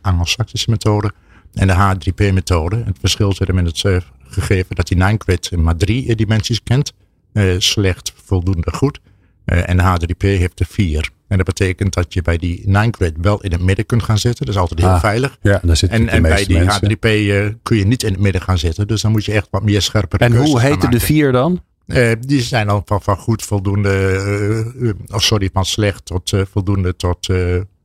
[0.00, 1.12] Anglo-Saxische methode.
[1.54, 2.84] En de H3P-methode.
[2.84, 3.84] Het verschil zit hem in het
[4.22, 6.92] gegeven dat die Nine Grid maar drie dimensies kent.
[7.32, 9.00] Uh, slecht, voldoende, goed.
[9.46, 11.10] Uh, en de H3P heeft er vier.
[11.28, 14.18] En dat betekent dat je bij die Nine Grid wel in het midden kunt gaan
[14.18, 14.46] zitten.
[14.46, 15.38] Dat is altijd heel ah, veilig.
[15.42, 16.96] Ja, daar zit en, en bij die mensen.
[16.96, 18.86] H3P uh, kun je niet in het midden gaan zitten.
[18.86, 21.62] Dus dan moet je echt wat meer scherper En hoe heten de vier dan?
[21.88, 26.42] Uh, die zijn dan van, van goed, voldoende, uh, oh sorry, van slecht tot uh,
[26.50, 27.28] voldoende tot,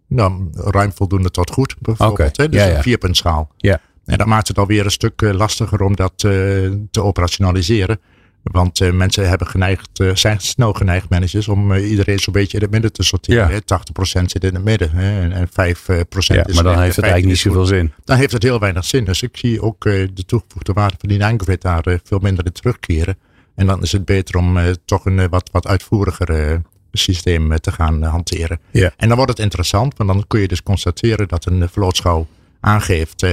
[0.07, 2.29] nou, ruim voldoende tot goed bijvoorbeeld.
[2.29, 2.45] Okay.
[2.45, 2.49] Hè?
[2.51, 2.75] Dus ja, ja.
[2.77, 3.49] een vierpuntschaal.
[3.57, 3.79] Ja.
[4.05, 7.99] En dat maakt het alweer een stuk lastiger om dat te operationaliseren.
[8.43, 12.93] Want mensen hebben geneigd, zijn snel geneigd, managers, om iedereen zo'n beetje in het midden
[12.93, 13.61] te sorteren.
[13.65, 13.79] Ja.
[14.21, 15.21] 80% zit in het midden hè?
[15.21, 17.93] en, en 5% ja, is Maar dan heeft het eigenlijk niet zoveel zin.
[18.03, 19.05] Dan heeft het heel weinig zin.
[19.05, 23.17] Dus ik zie ook de toegevoegde waarde van die Nine daar veel minder in terugkeren.
[23.55, 26.57] En dan is het beter om uh, toch een uh, wat, wat uitvoeriger uh,
[26.91, 28.59] systeem te gaan hanteren.
[28.71, 28.91] Yeah.
[28.97, 32.27] En dan wordt het interessant, want dan kun je dus constateren dat een vlootschouw
[32.59, 33.25] aangeeft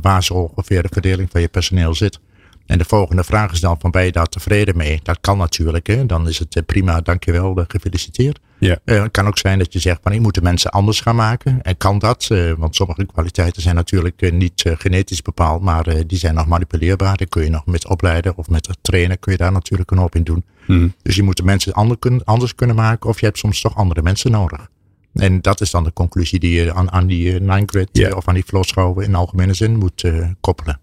[0.00, 2.20] waar zo ongeveer de verdeling van je personeel zit.
[2.68, 5.00] En de volgende vraag is dan van ben je daar tevreden mee?
[5.02, 5.86] Dat kan natuurlijk.
[5.86, 6.06] Hè?
[6.06, 8.40] Dan is het eh, prima, dankjewel, eh, gefeliciteerd.
[8.58, 8.78] Ja.
[8.84, 11.16] Uh, het kan ook zijn dat je zegt van ik moet de mensen anders gaan
[11.16, 11.62] maken.
[11.62, 12.28] En kan dat?
[12.32, 17.16] Uh, want sommige kwaliteiten zijn natuurlijk uh, niet genetisch bepaald, maar die zijn nog manipuleerbaar.
[17.16, 20.14] Die kun je nog met opleiden of met trainen kun je daar natuurlijk een hoop
[20.14, 20.44] in doen.
[20.66, 20.94] Mm.
[21.02, 23.76] Dus je moet de mensen anders kunnen, anders kunnen maken of je hebt soms toch
[23.76, 24.68] andere mensen nodig.
[25.12, 28.34] En dat is dan de conclusie die je aan, aan die nine grid of aan
[28.34, 30.80] die flowschouwen in algemene zin moet koppelen.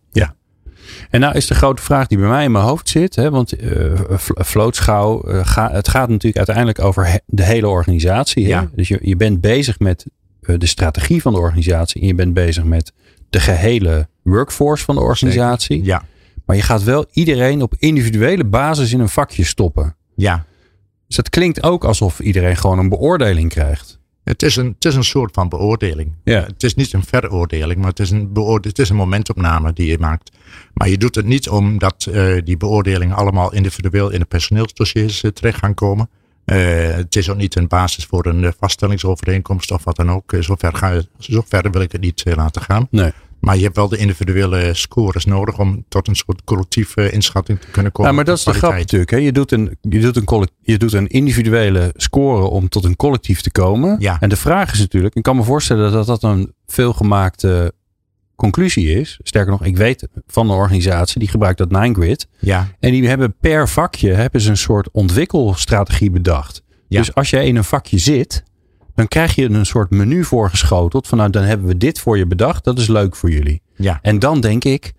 [1.09, 3.15] En nou is de grote vraag die bij mij in mijn hoofd zit.
[3.15, 3.93] Hè, want uh,
[4.35, 8.47] vlootschouw, uh, ga, het gaat natuurlijk uiteindelijk over de hele organisatie.
[8.47, 8.69] Ja.
[8.75, 10.05] Dus je, je bent bezig met
[10.41, 12.01] uh, de strategie van de organisatie.
[12.01, 12.93] En je bent bezig met
[13.29, 15.83] de gehele workforce van de organisatie.
[15.83, 16.03] Ja.
[16.45, 19.95] Maar je gaat wel iedereen op individuele basis in een vakje stoppen.
[20.15, 20.45] Ja.
[21.07, 23.99] Dus het klinkt ook alsof iedereen gewoon een beoordeling krijgt.
[24.25, 26.11] Het is een, het is een soort van beoordeling.
[26.23, 26.41] Ja.
[26.41, 28.29] Het is niet een veroordeling, maar het is een,
[28.61, 30.31] het is een momentopname die je maakt.
[30.73, 35.31] Maar je doet het niet omdat uh, die beoordelingen allemaal individueel in de personeelsdossiers uh,
[35.31, 36.09] terecht gaan komen.
[36.45, 36.57] Uh,
[36.95, 40.33] het is ook niet een basis voor een vaststellingsovereenkomst of wat dan ook.
[40.39, 42.88] Zover, ga, zover wil ik het niet laten gaan.
[42.91, 43.11] Nee.
[43.45, 47.67] Maar je hebt wel de individuele scores nodig om tot een soort collectieve inschatting te
[47.71, 48.12] kunnen komen.
[48.12, 49.12] Ja, maar dat is de grap natuurlijk.
[49.12, 49.17] Hè?
[49.17, 53.41] Je, doet een, je, doet een je doet een individuele score om tot een collectief
[53.41, 53.95] te komen.
[53.99, 54.17] Ja.
[54.19, 57.73] En de vraag is natuurlijk, ik kan me voorstellen dat dat een veelgemaakte
[58.36, 59.19] conclusie is.
[59.23, 62.27] Sterker nog, ik weet van een organisatie die gebruikt dat NineGrid.
[62.39, 62.67] Ja.
[62.79, 66.63] En die hebben per vakje hebben ze een soort ontwikkelstrategie bedacht.
[66.88, 68.43] Dus als jij in een vakje zit,
[68.95, 71.08] dan krijg je een soort menu voorgeschoteld.
[71.08, 72.63] Van nou, dan hebben we dit voor je bedacht.
[72.63, 73.62] Dat is leuk voor jullie.
[73.75, 73.99] Ja.
[74.01, 74.93] En dan denk ik,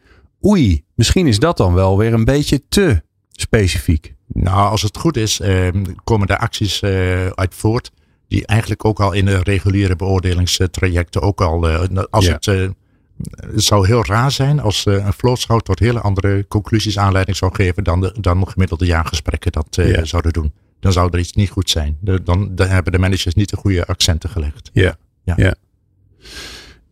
[0.45, 4.15] oei, misschien is dat dan wel weer een beetje te specifiek.
[4.29, 5.69] Nou, als het goed is, eh,
[6.05, 7.91] komen er acties eh, uit voort.
[8.29, 11.69] Die eigenlijk ook al in de reguliere beoordelingstrajecten ook al.
[11.69, 12.33] Eh, als Ja.
[12.33, 12.69] het, eh,
[13.53, 17.85] het zou heel raar zijn als een vlootschouw tot hele andere conclusies aanleiding zou geven
[17.85, 20.05] dan, de, dan gemiddelde jaargesprekken dat Ja.
[20.05, 20.53] zouden doen.
[20.81, 21.97] Dan zou er iets niet goed zijn.
[22.01, 24.71] De- dan, dan hebben de managers niet de goede accenten gelegd.
[24.73, 24.97] Ja.
[25.25, 25.35] Ja.
[25.37, 25.55] ja.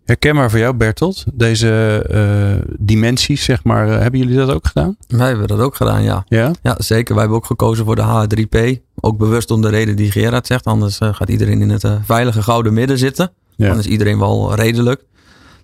[0.05, 3.89] Herkenbaar voor jou, Bertolt, deze eh, dimensies, zeg maar.
[3.89, 4.97] eh, hebben jullie dat ook gedaan?
[5.09, 6.25] Wij hebben dat ook gedaan, ja.
[6.29, 6.51] Ja?
[6.63, 7.13] Ja, zeker.
[7.15, 8.81] Wij hebben ook gekozen voor de H3P.
[9.01, 10.65] Ook bewust om de reden die Gerard zegt.
[10.67, 13.33] Anders eh, gaat iedereen in het veilige gouden midden zitten.
[13.57, 13.69] Ja.
[13.69, 15.05] Dan is iedereen wel redelijk.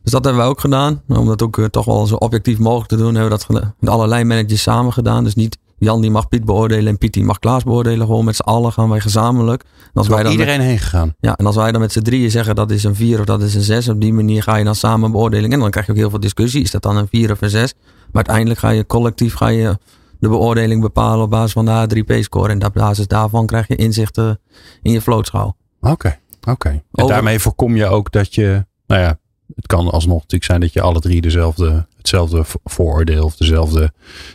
[0.03, 1.03] Dus dat hebben wij ook gedaan.
[1.09, 4.07] Om dat ook toch wel zo objectief mogelijk te doen, hebben we dat met alle
[4.09, 5.25] lijnmanagers samen gedaan.
[5.25, 8.07] Dus niet Jan die mag Piet beoordelen en Piet die mag Klaas beoordelen.
[8.07, 9.63] Gewoon met z'n allen gaan wij gezamenlijk.
[9.63, 11.15] En als, wij dan met, iedereen heen gegaan.
[11.21, 13.43] ja, en als wij dan met z'n drieën zeggen dat is een vier of dat
[13.43, 13.89] is een zes.
[13.89, 15.53] Op die manier ga je dan samen beoordeling.
[15.53, 16.63] En dan krijg je ook heel veel discussie.
[16.63, 17.75] Is dat dan een vier of een zes?
[17.77, 19.79] Maar uiteindelijk ga je collectief ga je
[20.19, 22.51] de beoordeling bepalen op basis van de H3P-score.
[22.51, 24.41] En op basis daarvan krijg je inzichten
[24.83, 25.57] in je vlootschouw.
[25.81, 26.83] Oké, oké.
[26.93, 29.19] En daarmee voorkom je ook dat je, nou ja,
[29.55, 33.93] het kan alsnog natuurlijk zijn dat je alle drie dezelfde, hetzelfde vo- vooroordeel of dezelfde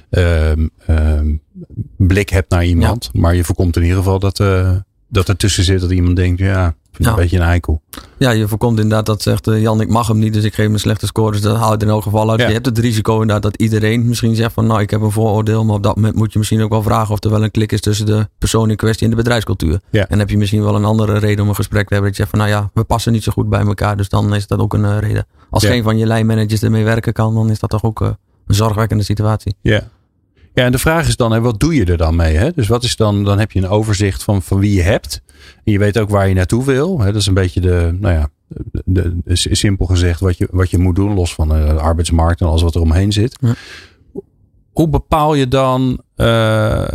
[0.10, 1.36] ehm,
[1.98, 3.10] blik hebt naar iemand.
[3.14, 4.76] Maar je voorkomt in ieder geval dat, eh
[5.08, 7.10] dat er tussen zit dat iemand denkt, ja, Ja.
[7.10, 7.82] een beetje een eikel.
[8.18, 10.66] Ja, je voorkomt inderdaad dat zegt eh, Jan, ik mag hem niet, dus ik geef
[10.66, 11.32] hem een slechte score.
[11.32, 12.40] Dus dat er in elk geval uit.
[12.40, 12.48] Ja.
[12.48, 15.66] Je hebt het risico inderdaad dat iedereen misschien zegt van nou, ik heb een vooroordeel.
[15.66, 17.72] Maar op dat moment moet je misschien ook wel vragen of er wel een klik
[17.72, 19.80] is tussen de persoon in kwestie en de bedrijfscultuur.
[19.90, 20.02] Ja.
[20.02, 22.12] En dan heb je misschien wel een andere reden om een gesprek te hebben.
[22.12, 23.98] Dat je zegt van nou ja, we passen niet zo goed bij elkaar.
[23.98, 25.26] Dus dan is dat ook een eh, reden.
[25.50, 28.08] Als geen van je lijnmanagers ermee werken kan, dan is dat toch ook eh,
[28.48, 29.56] een zorgwekkende situatie.
[29.62, 29.90] Ja.
[30.56, 32.36] Ja, en de vraag is dan, hè, wat doe je er dan mee?
[32.36, 32.52] Hè?
[32.52, 35.22] Dus wat is dan, dan heb je een overzicht van, van wie je hebt.
[35.64, 37.00] En je weet ook waar je naartoe wil.
[37.00, 37.06] Hè?
[37.12, 40.70] Dat is een beetje de, nou ja, de, de- de- simpel gezegd wat je, wat
[40.70, 43.38] je moet doen, los van eh, de arbeidsmarkt en alles wat er omheen zit.
[43.42, 43.54] Ja.
[44.72, 46.86] Hoe bepaal je dan eh,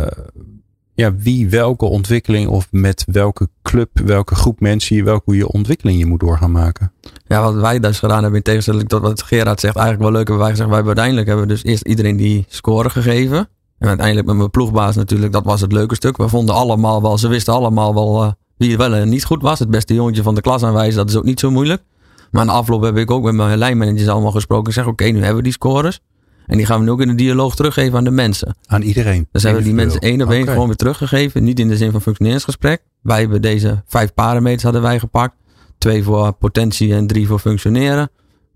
[1.01, 6.05] ja, wie welke ontwikkeling of met welke club, welke groep mensen welke je ontwikkeling je
[6.05, 6.91] moet door gaan maken?
[7.27, 10.27] Ja, wat wij dus gedaan hebben in tegenstelling tot wat Gerard zegt, eigenlijk wel leuk
[10.27, 10.69] hebben wij gezegd.
[10.69, 13.49] Wij hebben uiteindelijk hebben dus eerst iedereen die score gegeven.
[13.77, 16.17] En uiteindelijk met mijn ploegbaas natuurlijk, dat was het leuke stuk.
[16.17, 19.59] We vonden allemaal wel, ze wisten allemaal wel eh, wie wel en niet goed was.
[19.59, 21.83] Het beste jongetje van de klas aanwijzen, dat is ook niet zo moeilijk.
[22.31, 24.67] Maar na afloop heb ik ook met mijn lijnmanagers allemaal gesproken.
[24.67, 25.99] Ik zeg, oké, nu hebben we die scores.
[26.47, 28.55] En die gaan we nu ook in de dialoog teruggeven aan de mensen.
[28.65, 29.27] Aan iedereen.
[29.31, 31.43] Dus hebben we die mensen één op één gewoon weer teruggegeven.
[31.43, 32.83] Niet in de zin van functioneringsgesprek.
[33.01, 35.35] Wij hebben deze vijf parameters hadden wij gepakt.
[35.77, 38.09] Twee voor potentie en drie voor functioneren.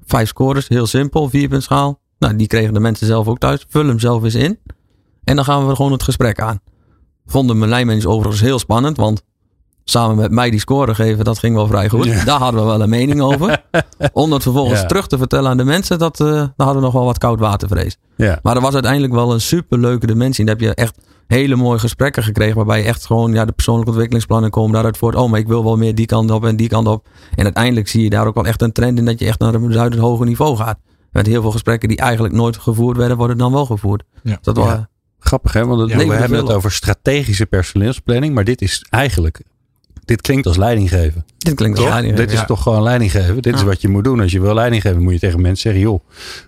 [0.05, 1.99] Vijf scores, heel simpel, vierpuntschaal.
[2.19, 3.65] Nou, die kregen de mensen zelf ook thuis.
[3.69, 4.59] Vul hem zelf eens in.
[5.23, 6.59] En dan gaan we gewoon het gesprek aan.
[7.25, 9.23] Vonden mijn lijnmanagers overigens heel spannend, want
[9.87, 12.05] samen met mij die score geven, dat ging wel vrij goed.
[12.05, 12.23] Ja.
[12.23, 13.63] Daar hadden we wel een mening over.
[14.13, 14.85] Om dat vervolgens Ja.
[14.85, 17.39] terug te vertellen aan de mensen, dat, eh, daar hadden we nog wel wat koud
[17.39, 17.97] watervrees.
[18.15, 18.39] Ja.
[18.43, 20.39] Maar er was uiteindelijk wel een superleuke dimensie.
[20.39, 22.55] En daar heb je echt hele mooie gesprekken gekregen.
[22.55, 25.15] Waarbij je echt gewoon, ja, de persoonlijke ontwikkelingsplannen komen daaruit voort.
[25.15, 27.07] Oh, maar ik wil wel meer die kant op en die kant op.
[27.35, 29.53] En uiteindelijk zie je daar ook wel echt een trend in dat je echt naar
[29.53, 30.77] een beduidend hoger niveau gaat.
[31.11, 34.03] Met heel veel gesprekken die eigenlijk nooit gevoerd werden, worden dan wel gevoerd.
[34.23, 34.37] Ja.
[34.41, 34.89] Dat was, Ja.
[35.19, 36.07] Grappig hè, want het- Ja.
[36.07, 39.41] we hebben het over strategische personeelsplanning, maar dit is eigenlijk,
[40.05, 41.25] dit klinkt als leidinggeven.
[41.37, 41.95] dit klinkt als Toch?
[41.95, 42.17] leiding.
[42.17, 42.45] Dit is ja.
[42.45, 43.41] toch gewoon leidinggeven.
[43.41, 44.19] Dit is wat je moet doen.
[44.19, 45.99] Als je wil leidinggeven, moet je tegen mensen zeggen, joh,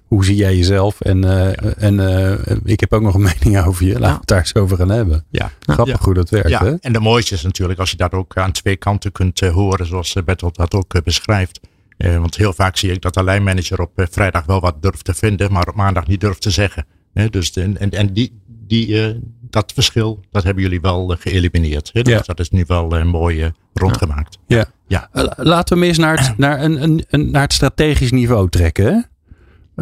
[0.08, 1.02] hoe zie jij jezelf?
[1.02, 3.92] En, eh, en eh, ik heb ook nog een mening over je.
[3.92, 5.26] Laten we het daar eens over gaan hebben.
[5.30, 5.52] Ja.
[5.60, 6.04] Grappig Ja.
[6.06, 6.50] hoe dat werkt.
[6.50, 6.76] Ja, Hè?
[6.80, 9.86] en de mooiste is natuurlijk als je dat ook aan twee kanten kunt eh, horen,
[9.86, 11.60] zoals Bertolt dat ook beschrijft.
[11.98, 15.06] Eh, want heel vaak zie ik dat de lijnmanager op eh, vrijdag wel wat durft
[15.06, 16.86] te vinden, maar op maandag niet durft te zeggen.
[17.14, 19.16] Hè, dus de, en en die, die, eh,
[19.50, 21.90] dat verschil, dat hebben jullie wel eh, geëlimineerd.
[21.94, 22.02] Hè?
[22.02, 22.22] Dus Ja.
[22.26, 24.38] dat is nu wel eh, mooi rondgemaakt.
[24.48, 24.66] Ja.
[24.88, 25.10] Ja.
[25.38, 28.86] Laten we hem eens naar het, naar een, een, een, naar het strategisch niveau trekken.
[28.86, 29.00] Hè?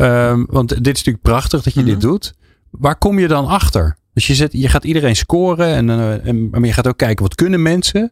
[0.04, 2.08] Ehm, want dit is natuurlijk prachtig dat je dit Mhm.
[2.08, 2.34] doet.
[2.72, 3.98] Waar kom je dan achter?
[4.14, 5.68] Dus je, zet, je gaat iedereen scoren.
[5.68, 5.90] En,
[6.24, 8.12] en, maar je gaat ook kijken wat kunnen mensen.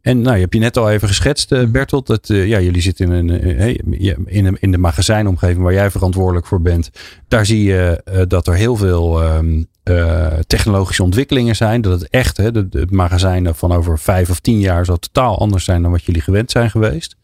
[0.00, 2.06] En nou, je hebt je net al even geschetst, eh, Bertolt.
[2.06, 6.60] Dat, ja, jullie zitten in, een, in, een, in de magazijnomgeving waar jij verantwoordelijk voor
[6.62, 6.90] bent.
[7.28, 11.80] Daar zie je dat er heel veel ehm, eh, technologische ontwikkelingen zijn.
[11.80, 15.64] Dat het echt, hè, de, magazijnen van over vijf of tien jaar zal totaal anders
[15.64, 17.16] zijn dan wat jullie gewend zijn geweest.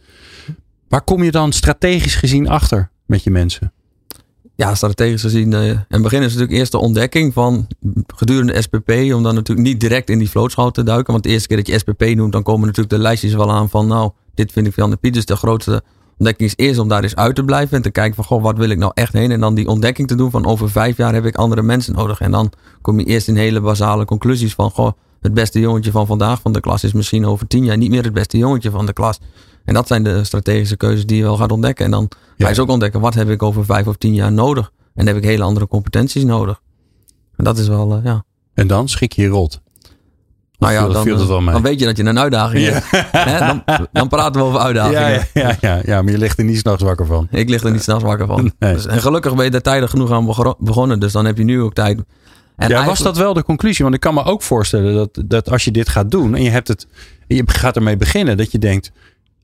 [0.89, 3.73] Waar kom je dan strategisch gezien achter met je mensen?
[4.57, 5.53] Ja, strategisch gezien.
[5.53, 7.67] eh in het begin is natuurlijk eerst de ontdekking van
[8.07, 8.91] gedurende SPP.
[8.91, 11.13] Om dan natuurlijk niet direct in die vlootschouw te duiken.
[11.13, 13.71] Want de eerste keer dat je SPP noemt, dan komen natuurlijk de lijstjes wel aan
[13.71, 15.15] van nou, dit vind ik van de Piet.
[15.15, 15.83] Dus de grootste
[16.19, 17.77] ontdekking is eerst om daar eens uit te blijven.
[17.77, 19.31] En te kijken van goh, wat wil ik nou echt heen?
[19.31, 22.21] En dan die ontdekking te doen van over vijf jaar heb ik andere mensen nodig.
[22.21, 26.07] En dan kom je eerst in hele basale conclusies van goh, het beste jongetje van
[26.07, 28.87] vandaag van de klas is misschien over tien jaar niet meer het beste jongetje van
[28.87, 29.19] de klas.
[29.65, 31.85] En dat zijn de strategische keuzes die je wel gaat ontdekken.
[31.85, 34.73] En dan ga je ook ontdekken, wat heb ik over vijf of tien jaar nodig?
[34.95, 36.63] En heb ik hele andere competenties nodig.
[37.37, 38.25] En dat is wel, uh, ja.
[38.55, 39.61] En dan schik je je rot.
[40.65, 43.39] Nou ja, dan, eh, dan, weet je dat je een uitdaging hebt.
[43.39, 45.27] Dan, dan, praten we over uitdagingen.
[45.35, 47.29] Ja, ja, ja, maar je ligt er niet s'nachts wakker van.
[47.31, 48.53] Ik lig er niet s'nachts wakker van.
[48.59, 51.01] Dus, en gelukkig ben je er tijdig genoeg aan begonnen.
[51.01, 52.03] Dus dan heb je nu ook tijd.
[52.57, 53.83] En ja, was dat wel de conclusie?
[53.83, 56.51] Want ik kan me ook voorstellen dat, dat als je dit gaat doen en je,
[56.51, 56.87] hebt het,
[57.27, 58.93] je gaat ermee beginnen, dat je denkt: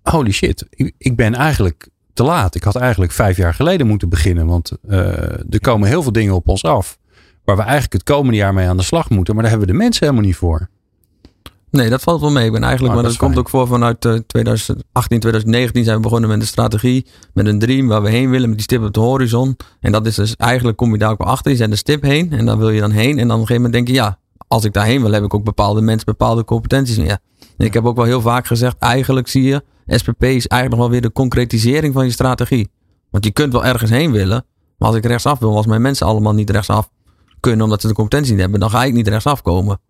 [0.02, 0.66] holy shit,
[0.98, 2.54] ik ben eigenlijk te laat.
[2.54, 4.46] Ik had eigenlijk vijf jaar geleden moeten beginnen.
[4.46, 4.98] Want uh,
[5.50, 6.98] er komen heel veel dingen op ons af.
[7.44, 9.34] Waar we eigenlijk het komende jaar mee aan de slag moeten.
[9.34, 10.68] Maar daar hebben we de mensen helemaal niet voor.
[11.70, 12.46] Nee, dat valt wel mee.
[12.46, 16.02] Ik ben eigenlijk, oh, maar dat, komt ook voor vanuit 2018, eh, 2019 zijn we
[16.02, 18.92] begonnen met een strategie, met een dream waar we heen willen, met die stip op
[18.92, 19.56] de horizon.
[19.80, 22.02] En dat is dus eigenlijk, kom je daar ook wel achter, je zet de stip
[22.02, 23.18] heen en dan wil je dan heen.
[23.18, 25.34] En dan op een gegeven moment denk je, ja, als ik daarheen wil, heb ik
[25.34, 26.96] ook bepaalde mensen, bepaalde competenties.
[26.96, 27.18] Ja.
[27.56, 30.78] En ik heb ook wel heel vaak gezegd, eigenlijk zie je, SPP is eigenlijk nog
[30.78, 32.70] wel weer de concretisering van je strategie.
[33.10, 34.44] Want je kunt wel ergens heen willen,
[34.78, 36.90] maar als ik rechtsaf wil, als mijn mensen allemaal niet rechtsaf
[37.40, 39.80] kunnen omdat ze de competentie niet hebben, dan ga ik niet rechtsaf komen.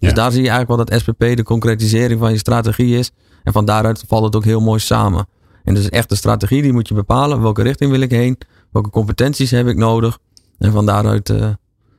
[0.00, 3.10] Dus daar zie je eigenlijk wel dat SPP de concretisering van je strategie is.
[3.42, 5.26] En van daaruit valt het ook heel mooi samen.
[5.64, 7.42] En dus echt de strategie, die moet je bepalen.
[7.42, 8.38] Welke richting wil ik heen?
[8.72, 10.18] Welke competenties heb ik nodig?
[10.58, 11.48] En van daaruit uh,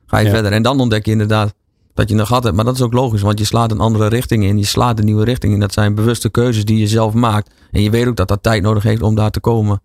[0.06, 0.52] ga je verder.
[0.52, 1.54] En dan ontdek je inderdaad
[1.94, 2.56] dat je een gat hebt.
[2.56, 4.58] Maar dat is ook logisch, want je slaat een andere richting in.
[4.58, 5.60] Je slaat een nieuwe richting in.
[5.60, 7.54] Dat zijn bewuste keuzes die je zelf maakt.
[7.70, 9.82] En je weet ook dat dat tijd nodig heeft om daar te komen.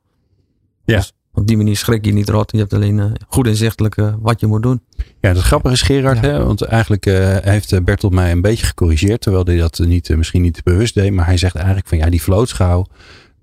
[0.86, 0.96] Ja.
[0.96, 2.52] Dus op die manier schrik je niet rot.
[2.52, 4.82] Je hebt alleen uh, goed inzichtelijk uh, wat je moet doen.
[5.20, 6.20] Ja, dat grappige is Gerard.
[6.20, 6.44] Hè?
[6.44, 9.22] Want eigenlijk uh, heeft Bertolt mij een beetje gecorrigeerd.
[9.22, 11.14] Terwijl hij dat niet, misschien niet bewust deed.
[11.14, 12.86] Maar hij zegt eigenlijk van ja, die vlootschouw.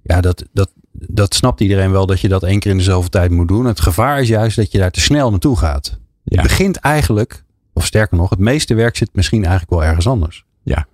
[0.02, 3.30] Ja, dat, dat, dat snapt iedereen wel dat je dat één keer in dezelfde tijd
[3.30, 3.66] moet doen.
[3.66, 5.98] Het gevaar is juist dat je daar te snel naartoe gaat.
[6.24, 10.44] Je begint eigenlijk of sterker nog, het meeste werk zit misschien eigenlijk wel ergens anders.
[10.62, 10.86] Ja.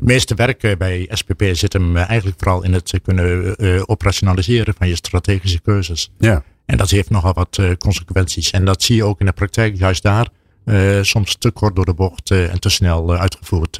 [0.00, 4.74] Het meeste werk bij SPP zit hem eh, eigenlijk vooral in het kunnen uh, operationaliseren
[4.78, 6.10] van je strategische keuzes.
[6.18, 6.42] Ja.
[6.66, 8.50] En dat heeft nogal wat consequenties.
[8.50, 10.28] En dat zie je ook in de praktijk juist daar.
[11.02, 13.78] Soms te kort door de bocht en te snel uitgevoerd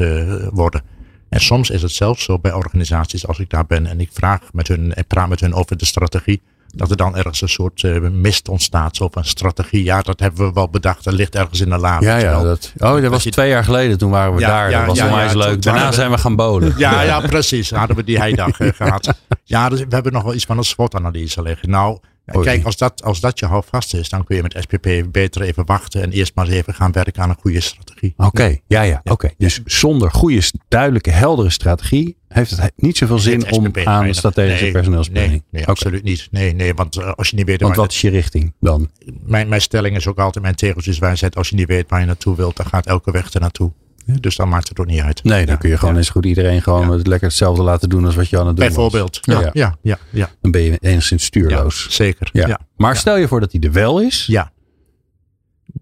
[0.51, 0.83] worden.
[1.29, 4.53] En soms is het zelfs zo bij organisaties als ik daar ben en ik vraag
[4.53, 6.41] met hun en praat met hun over de strategie
[6.75, 8.97] dat er dan ergens een soort uh, mist ontstaat.
[8.97, 9.85] Zo van strategie.
[9.85, 11.05] Ja, dat hebben we wel bedacht.
[11.05, 12.01] Dat ligt ergens in de la.
[12.01, 12.43] Ja, ja.
[12.43, 13.99] Dat, oh, dat was twee jaar geleden.
[13.99, 14.71] Toen waren we daar.
[14.71, 15.63] dat was ja, onwijs leuk.
[15.63, 16.75] Daarna zijn we gaan bolen.
[16.77, 17.71] Ja, ja, precies.
[17.71, 19.15] Hadden we die heidag uh, gehad.
[19.45, 21.71] Ja, dus we hebben nog wel iets van een SWOT-analyse liggen.
[21.71, 21.99] Nou,
[22.31, 25.67] Kijk, als dat, als dat je houvast is, dan kun je met SPP beter even
[25.67, 28.15] wachten en eerst maar eens even gaan werken aan een goede strategie.
[28.17, 29.31] Oké, ja, ja, oké.
[29.39, 34.63] Dus zonder goede, duidelijke, heldere strategie heeft het niet zoveel zin om aan de strategische
[34.63, 35.33] nee, personeelsplanning.
[35.33, 36.29] Nee, nee absoluut niet.
[36.31, 37.61] Nee, nee, want uh, als je niet weet.
[37.61, 38.91] Want wat is je richting dan?
[39.21, 41.37] Mijn, mijn stelling is ook altijd: mijn tegeltjes wijsheid.
[41.37, 43.73] Als je niet weet waar je naartoe wilt, dan gaat elke weg er naartoe.
[44.21, 45.25] Dus dan maakt het ook niet uit.
[45.25, 48.15] Nee, dan kun je gewoon eens goed iedereen gewoon het lekker hetzelfde laten doen als
[48.15, 49.19] wat je aan het doen Bijvoorbeeld.
[49.23, 49.51] Ja.
[49.53, 49.77] Ja.
[49.83, 49.99] Ja.
[50.11, 51.87] ja, Dan ben je enigszins stuurloos.
[51.91, 52.29] zeker.
[52.33, 52.61] Ja.
[52.77, 54.25] Maar stel je voor dat hij er wel is.
[54.27, 54.53] Ja.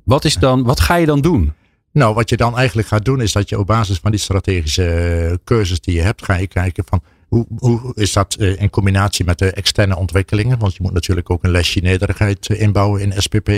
[0.04, 1.52] Wat, is dan, wat ga je dan doen?
[1.92, 5.40] Nou, wat je dan eigenlijk gaat doen is dat je op basis van die strategische
[5.44, 9.24] keuzes die je hebt, ga je kijken van hoe, hoe is dat eh, in combinatie
[9.24, 10.58] met de externe ontwikkelingen?
[10.58, 13.50] Want je moet natuurlijk ook een lesje nederigheid eh, inbouwen in SPP.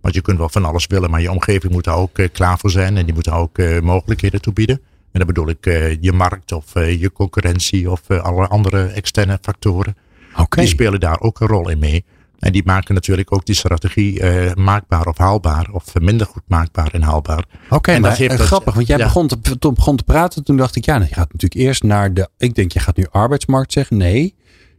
[0.00, 2.58] Want je kunt wel van alles willen, maar je omgeving moet daar ook uh, klaar
[2.58, 2.96] voor zijn.
[2.96, 4.80] En die moet daar ook uh, mogelijkheden toe bieden.
[5.12, 9.96] En dan bedoel ik uh, je markt of je concurrentie of alle andere externe factoren.
[10.36, 10.64] Okay.
[10.64, 12.04] Die spelen daar ook een rol in mee.
[12.38, 14.22] En die maken natuurlijk ook die strategie
[14.54, 15.68] maakbaar of haalbaar.
[15.72, 17.44] Of minder goed maakbaar en haalbaar.
[17.64, 18.74] Oké, okay, maar dat, grappig.
[18.74, 20.44] Want jij begon, te, begon te praten.
[20.44, 22.28] Toen dacht ik, ja, je gaat natuurlijk eerst naar de...
[22.36, 23.96] Ik denk, je gaat nu arbeidsmarkt zeggen.
[23.96, 24.34] Nee,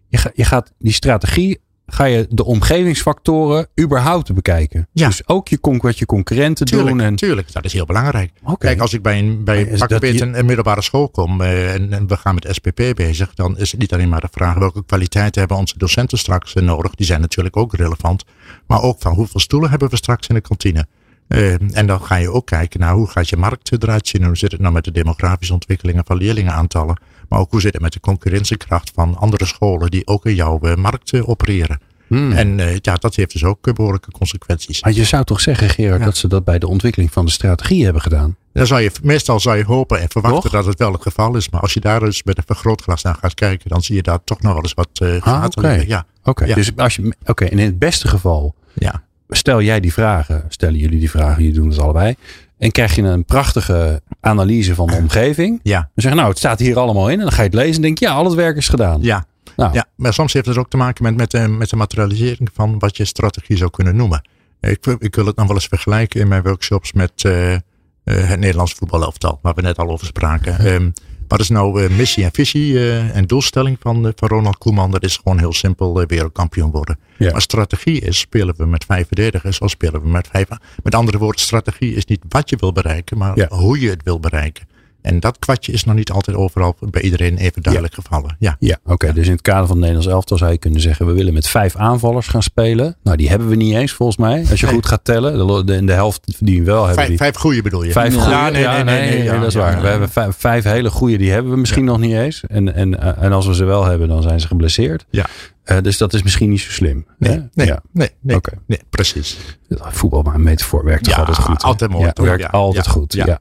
[0.08, 1.60] je, ga, je gaat die strategie
[1.92, 4.88] ga je de omgevingsfactoren überhaupt bekijken.
[4.92, 5.08] Ja.
[5.08, 7.00] Dus ook je, wat je concurrenten doen.
[7.00, 7.16] En...
[7.16, 8.32] Tuurlijk, dat is heel belangrijk.
[8.58, 12.34] Kijk, als ik bij een, bij een, middelbare school kom uh, en, en, we gaan
[12.34, 15.78] met SPP bezig, dan is het niet alleen maar de vraag welke kwaliteiten hebben onze
[15.78, 16.96] docenten straks uh, nodig.
[16.96, 18.24] Die zijn natuurlijk ook relevant.
[18.68, 20.86] Maar ook van hoeveel stoelen hebben we straks in de kantine.
[21.28, 24.24] Uh, en dan ga je ook kijken naar hoe gaat je markt eruit zien.
[24.24, 27.00] Hoe zit het nou met de demografische ontwikkelingen van leerlingenaantallen.
[27.30, 30.60] Maar ook hoe zit het met de concurrentiekracht van andere scholen die ook in jouw
[30.62, 31.80] uh, markt uh, opereren.
[32.08, 32.32] Hmm.
[32.32, 34.84] En uh, ja, dat heeft dus ook behoorlijke consequenties.
[34.84, 37.84] Maar je zou toch zeggen, Gerard, dat ze dat bij de ontwikkeling van de strategie
[37.84, 38.36] hebben gedaan?
[38.54, 41.50] Dan zou je, meestal zou je hopen en verwachten dat het wel het geval is.
[41.50, 44.24] Maar als je daar dus met een vergrootglas naar gaat kijken, dan zie je daar
[44.24, 46.06] toch nog wel eens wat uh, ah, Oké, ja.
[46.24, 46.54] oké.
[46.54, 49.04] dus als je, oké, en in het beste geval, ja.
[49.30, 52.16] stel jij die vragen, stellen jullie die vragen, jullie doen het allebei.
[52.60, 55.60] En krijg je een prachtige analyse van de omgeving.
[55.64, 55.80] Ja.
[55.80, 57.18] Dan zeg je, nou, het staat hier allemaal in.
[57.18, 59.02] En dan ga je het lezen en denk je, ja, al het werk is gedaan.
[59.02, 59.26] Ja.
[59.56, 59.74] Nou.
[59.74, 62.50] ja, maar soms heeft het ook te maken met, met, de, eh, met de materialisering
[62.54, 64.22] van wat je strategie zou kunnen noemen.
[64.62, 67.56] Ik, ik wil het nog wel eens vergelijken in mijn workshops met uh,
[68.04, 70.74] het Nederlands voetbalelftal, waar we net al over spraken.
[70.74, 70.94] Um,
[71.30, 74.92] wat is nou missie en visie en doelstelling van, van Ronald Koeman?
[74.92, 77.00] Dat is gewoon heel simpel wereldkampioen worden.
[77.18, 80.48] Maar strategie is, spelen we met vijf verdedigers of spelen we met vijf...
[80.84, 84.20] Met andere woorden, strategie is niet wat je wil bereiken, maar hoe je het wil
[84.20, 84.68] bereiken.
[85.02, 88.36] En dat kwartje is nog niet altijd overal bij iedereen even duidelijk gevallen.
[88.40, 89.14] Ja, ja oké.
[89.14, 91.48] Dus in het kader van het Nederlands elftal zou je kunnen zeggen: we willen met
[91.48, 92.96] vijf aanvallers gaan spelen.
[93.04, 94.46] Nou, die hebben we niet eens volgens mij.
[94.50, 95.66] Als je goed gaat tellen.
[95.66, 97.06] De, de, helft die we wel hebben.
[97.06, 97.92] Vijf, vijf goede bedoel je?
[97.92, 98.30] Vijf goede.
[98.30, 99.82] Ja, nee, nee, nee, nee, dat is waar.
[99.82, 102.44] We hebben vijf, vijf, hele goede, die hebben we misschien nog niet eens.
[102.48, 105.06] En, en, en als we ze wel hebben, dan zijn ze geblesseerd.
[105.10, 105.26] Ja.
[105.72, 107.06] Uh, dus dat is misschien niet zo slim.
[107.18, 107.82] Nee, nee, ja.
[107.92, 108.60] nee, nee, okay.
[108.68, 109.38] nee, precies.
[109.70, 111.64] Voetbal maar een metafoor werkt toch altijd goed.
[111.64, 112.12] Altijd mooi.
[112.16, 113.14] Ja, werkt altijd goed.
[113.14, 113.40] Ja.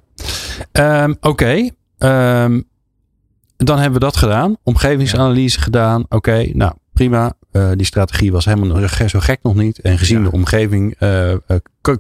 [1.02, 2.64] Um, Oké, Um,
[3.56, 4.56] dan hebben we dat gedaan.
[4.62, 6.04] Omgevingsanalyse gedaan.
[6.08, 7.32] Oké, nou prima.
[7.52, 9.80] Uh, die strategie was helemaal zo gek nog niet.
[9.80, 11.34] En gezien de omgeving uh,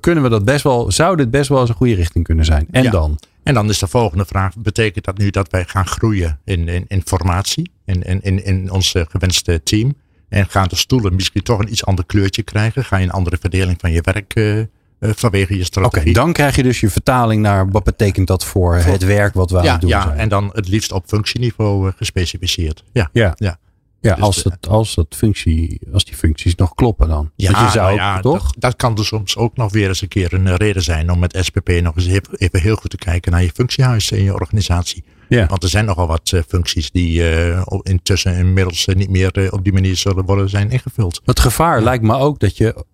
[0.00, 2.66] kunnen we dat best wel, zou dit best wel eens een goede richting kunnen zijn.
[2.70, 3.18] En dan?
[3.42, 6.84] En dan is de volgende vraag: betekent dat nu dat wij gaan groeien in, in
[6.88, 9.94] informatie, in, in, in, in ons gewenste team?
[10.28, 12.84] En gaan de stoelen misschien toch een iets ander kleurtje krijgen?
[12.84, 14.64] Ga je een andere verdeling van je werk uh,
[15.00, 16.10] vanwege je strategie.
[16.10, 19.50] Oké, dan krijg je dus je vertaling naar wat betekent dat voor, het werk wat
[19.50, 20.14] we aan het doen ja, zijn.
[20.14, 22.84] Ja, en dan het liefst op functieniveau uh, gespecificeerd.
[22.92, 23.32] Ja, ja.
[23.36, 23.58] ja.
[24.00, 27.30] Ja, dus als, het, als, dat functie, als die functies nog kloppen dan.
[27.36, 28.42] Ja, je zou, nou toch?
[28.42, 31.18] Dat, dat, kan dus soms ook nog weer eens een keer een reden zijn om
[31.18, 35.04] met SPP nog eens even heel goed te kijken naar je functiehuis in je organisatie.
[35.28, 35.46] Ja.
[35.46, 39.64] Want er zijn nogal wat uh, functies die uh, intussen inmiddels uh, niet meer op
[39.64, 41.20] die manier zullen worden zijn ingevuld.
[41.24, 42.84] Het gevaar lijkt me ook dat je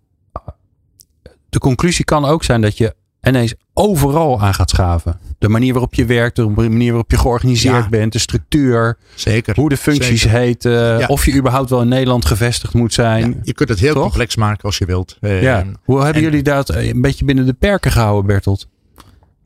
[1.48, 5.20] de conclusie kan ook zijn dat je ineens overal aan gaat schaven.
[5.38, 8.98] De manier waarop je werkt, de manier waarop je georganiseerd bent, de structuur.
[9.14, 9.54] Zeker.
[9.54, 10.38] Hoe de functies zeker.
[10.38, 11.08] heten.
[11.08, 13.40] Of je überhaupt wel in Nederland gevestigd moet zijn.
[13.42, 15.16] je kunt het heel complex maken als je wilt.
[15.20, 15.58] ja.
[15.58, 18.68] Ehm, Hoe hebben jullie dat een beetje binnen de perken gehouden, Bertolt?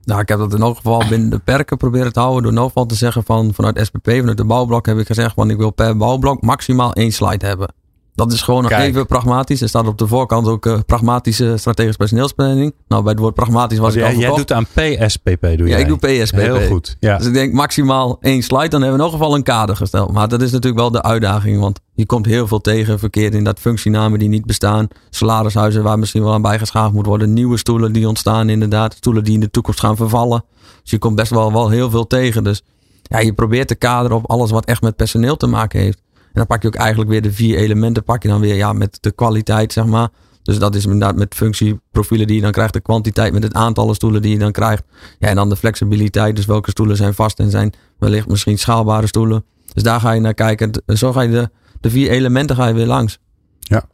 [0.09, 2.43] Nou, ik heb dat in elk geval binnen de perken proberen te houden.
[2.43, 5.51] Door in geval te zeggen van vanuit SPP, vanuit de bouwblok heb ik gezegd van
[5.51, 7.73] ik wil per bouwblok maximaal één slide hebben.
[8.19, 9.61] Dat is gewoon nog even pragmatisch.
[9.61, 12.75] Er staat op de voorkant ook uh, pragmatische strategische personeelsplanning.
[12.89, 15.69] Nou, bij het woord pragmatisch was oh, ik al Jij doet aan PSPP, doe je?
[15.69, 16.37] Ja, ik doe PSPP.
[16.37, 16.97] Heel goed.
[17.01, 17.19] Ja.
[17.19, 18.69] Dus ik denk maximaal één slide.
[18.69, 20.13] Dan hebben we in ieder geval een kader gesteld.
[20.13, 21.61] Maar dat is natuurlijk wel de uitdaging.
[21.61, 22.99] Want je komt heel veel tegen.
[22.99, 24.89] Verkeerd in dat functienamen die niet bestaan.
[25.11, 27.33] Salarishuizen waar misschien wel aan bijgeschaafd moet worden.
[27.33, 28.95] Nieuwe stoelen die ontstaan inderdaad.
[28.95, 30.45] Stoelen die in de toekomst gaan vervallen.
[30.83, 32.45] Dus je komt best wel, wel heel veel tegen.
[32.45, 32.63] Dus
[33.03, 36.03] ja, je probeert te kaderen op alles wat echt met personeel te maken heeft.
[36.29, 38.73] En dan pak je ook eigenlijk weer de vier elementen, pak je dan weer ja,
[38.73, 40.09] met de kwaliteit, zeg maar.
[40.43, 43.95] Dus dat is inderdaad met functieprofielen die je dan krijgt, de kwantiteit met het aantal
[43.95, 44.83] stoelen die je dan krijgt.
[45.19, 49.07] Ja, en dan de flexibiliteit, dus welke stoelen zijn vast en zijn wellicht misschien schaalbare
[49.07, 49.45] stoelen.
[49.73, 50.83] Dus daar ga je naar kijken.
[50.87, 53.19] Zo ga je de, de vier elementen ga je weer langs.
[53.59, 53.85] Ja.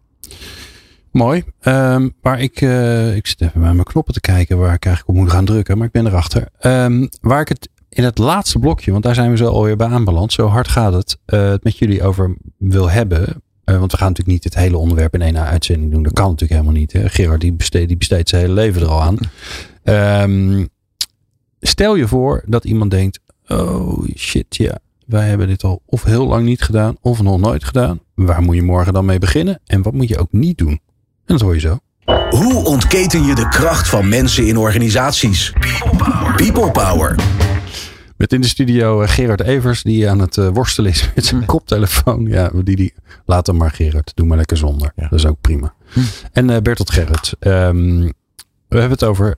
[1.10, 1.44] Mooi.
[1.62, 5.16] Um, waar ik, uh, ik zit even bij mijn knoppen te kijken waar ik eigenlijk
[5.16, 6.48] op moet gaan drukken, maar ik ben erachter.
[6.60, 9.87] Um, waar ik het in het laatste blokje, want daar zijn we zo alweer bij
[9.87, 10.33] aanbeland.
[10.33, 11.18] Zo hard gaat het.
[11.26, 13.42] Uh, het met jullie over wil hebben.
[13.64, 16.02] Uh, want we gaan natuurlijk niet het hele onderwerp in één uitzending doen.
[16.02, 16.94] Dat kan natuurlijk helemaal niet.
[17.04, 19.18] Gerard die besteedt, die zijn hele leven er al aan.
[20.22, 20.68] Um,
[21.61, 23.20] stel je voor dat iemand denkt.
[23.48, 24.78] Oh shit, ja.
[25.07, 26.96] Wij hebben dit al of heel lang niet gedaan.
[27.00, 28.00] Of nog nooit gedaan.
[28.14, 29.61] Waar moet je morgen dan mee beginnen?
[29.66, 30.70] En wat moet je ook niet doen?
[30.70, 30.80] En
[31.24, 31.78] dat hoor je zo.
[32.30, 35.52] Hoe ontketen je de kracht van mensen in organisaties?
[36.52, 37.14] People Power.
[38.16, 41.40] Met in de studio uh, Gerard Evers, die aan het uh, worstelen is met zijn
[41.40, 41.46] hm.
[41.46, 42.26] koptelefoon.
[42.26, 42.94] Ja, die, die,
[43.26, 44.92] laat hem maar Gerard, doe maar lekker zonder.
[44.96, 45.74] Dat is ook prima.
[45.92, 46.00] Hm.
[46.33, 48.00] En uh, Bertolt Gerrit, um,
[48.68, 49.37] we hebben het over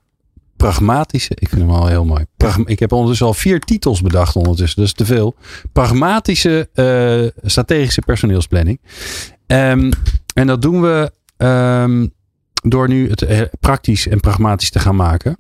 [0.56, 2.24] pragmatische, ik vind hem al heel mooi.
[2.36, 5.36] Pragma ik heb ondertussen al vier titels bedacht ondertussen, dat is te veel.
[5.72, 6.68] Pragmatische
[7.42, 8.80] strategische personeelsplanning.
[9.46, 9.90] Um,
[10.34, 12.12] en dat doen we um,
[12.62, 15.36] door nu het praktisch en pragmatisch te gaan maken.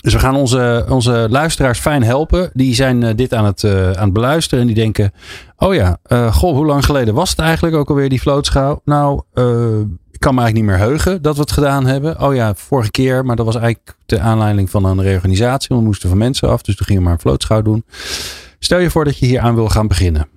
[0.00, 2.50] Dus we gaan onze, onze luisteraars fijn helpen.
[2.52, 4.60] Die zijn uh, dit aan het, uh, aan het beluisteren.
[4.60, 5.12] En die denken:
[5.56, 8.80] Oh ja, uh, goh, hoe lang geleden was het eigenlijk ook alweer die vlootschouw?
[8.84, 9.22] Nou,
[10.10, 12.20] ik kan me eigenlijk niet meer heugen dat we het gedaan hebben.
[12.20, 15.76] Oh ja, vorige keer, maar dat was eigenlijk de aanleiding van een reorganisatie.
[15.76, 17.84] We moesten van mensen af, dus toen gingen we maar een vlootschouw doen.
[18.58, 20.28] Stel je voor dat je hier aan wil gaan beginnen.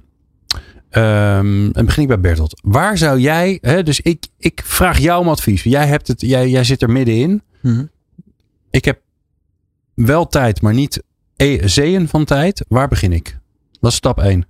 [0.96, 2.62] Um, en begin ik bij Bertolt.
[2.64, 5.64] Waar zou jij, hè, dus ik, ik vraag jou om advies.
[5.64, 7.42] Jij, hebt het, jij, jij zit er middenin.
[7.62, 7.90] Mm -hmm.
[8.70, 9.00] Ik heb
[9.96, 11.04] wel tijd, maar niet
[11.36, 12.66] e zeeën van tijd.
[12.68, 13.38] Waar begin ik?
[13.80, 14.46] Dat is stap 1.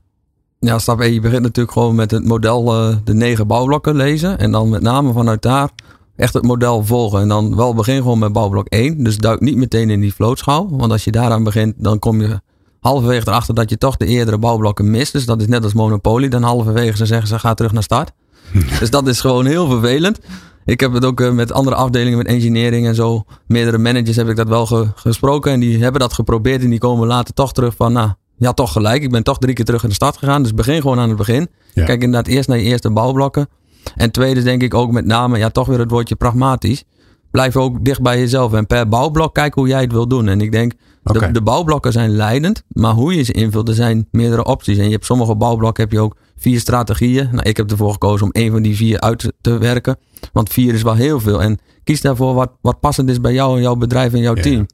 [0.60, 1.14] Ja, stap 1.
[1.14, 4.38] Je begint natuurlijk gewoon met het model, uh, de negen bouwblokken lezen.
[4.38, 5.70] En dan met name vanuit daar
[6.16, 7.22] echt het model volgen.
[7.22, 9.04] En dan wel begin gewoon met bouwblok 1.
[9.04, 10.68] Dus duik niet meteen in die vlootschouw.
[10.70, 12.42] Want als je daaraan begint, dan kom je
[12.80, 15.12] halverwege erachter dat je toch de eerdere bouwblokken mist.
[15.14, 16.28] Dus dat is net als Monopoly.
[16.28, 18.12] Dan halverwege ze zeggen ze ga terug naar start.
[18.80, 20.20] dus dat is gewoon heel vervelend.
[20.66, 23.24] Ik heb het ook met andere afdelingen, met engineering en zo.
[23.48, 25.52] Meerdere managers heb ik dat wel gesproken.
[25.52, 26.64] En die hebben dat geprobeerd.
[26.64, 29.04] En die komen later toch terug van, nou, ja, toch gelijk.
[29.04, 30.42] Ik ben toch drie keer terug in de stad gegaan.
[30.42, 31.48] Dus begin gewoon aan het begin.
[31.74, 33.48] Kijk inderdaad eerst naar je eerste bouwblokken.
[33.96, 36.84] En tweede denk ik ook met name, ja, toch weer het woordje pragmatisch.
[37.32, 38.54] Blijf ook dicht bij jezelf.
[38.54, 40.28] En per bouwblok kijk hoe jij het wil doen.
[40.28, 42.64] En ik denk, de, de, bouwblokken zijn leidend.
[42.68, 44.78] Maar hoe je ze invult, er zijn meerdere opties.
[44.78, 47.30] En je hebt sommige bouwblokken heb je ook vier strategieën.
[47.32, 49.98] Nou, ik heb ervoor gekozen om één van die vier uit te werken.
[50.34, 51.42] Want vier is wel heel veel.
[51.42, 54.66] En kies daarvoor wat, wat passend is bij jou en jouw bedrijf en jouw team.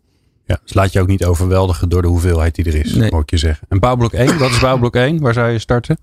[0.45, 3.11] Ja, dus laat je ook niet overweldigen door de hoeveelheid die er is, nee.
[3.11, 3.67] moet ik je zeggen.
[3.69, 5.19] En bouwblok 1, wat is bouwblok 1?
[5.19, 5.97] Waar zou je starten?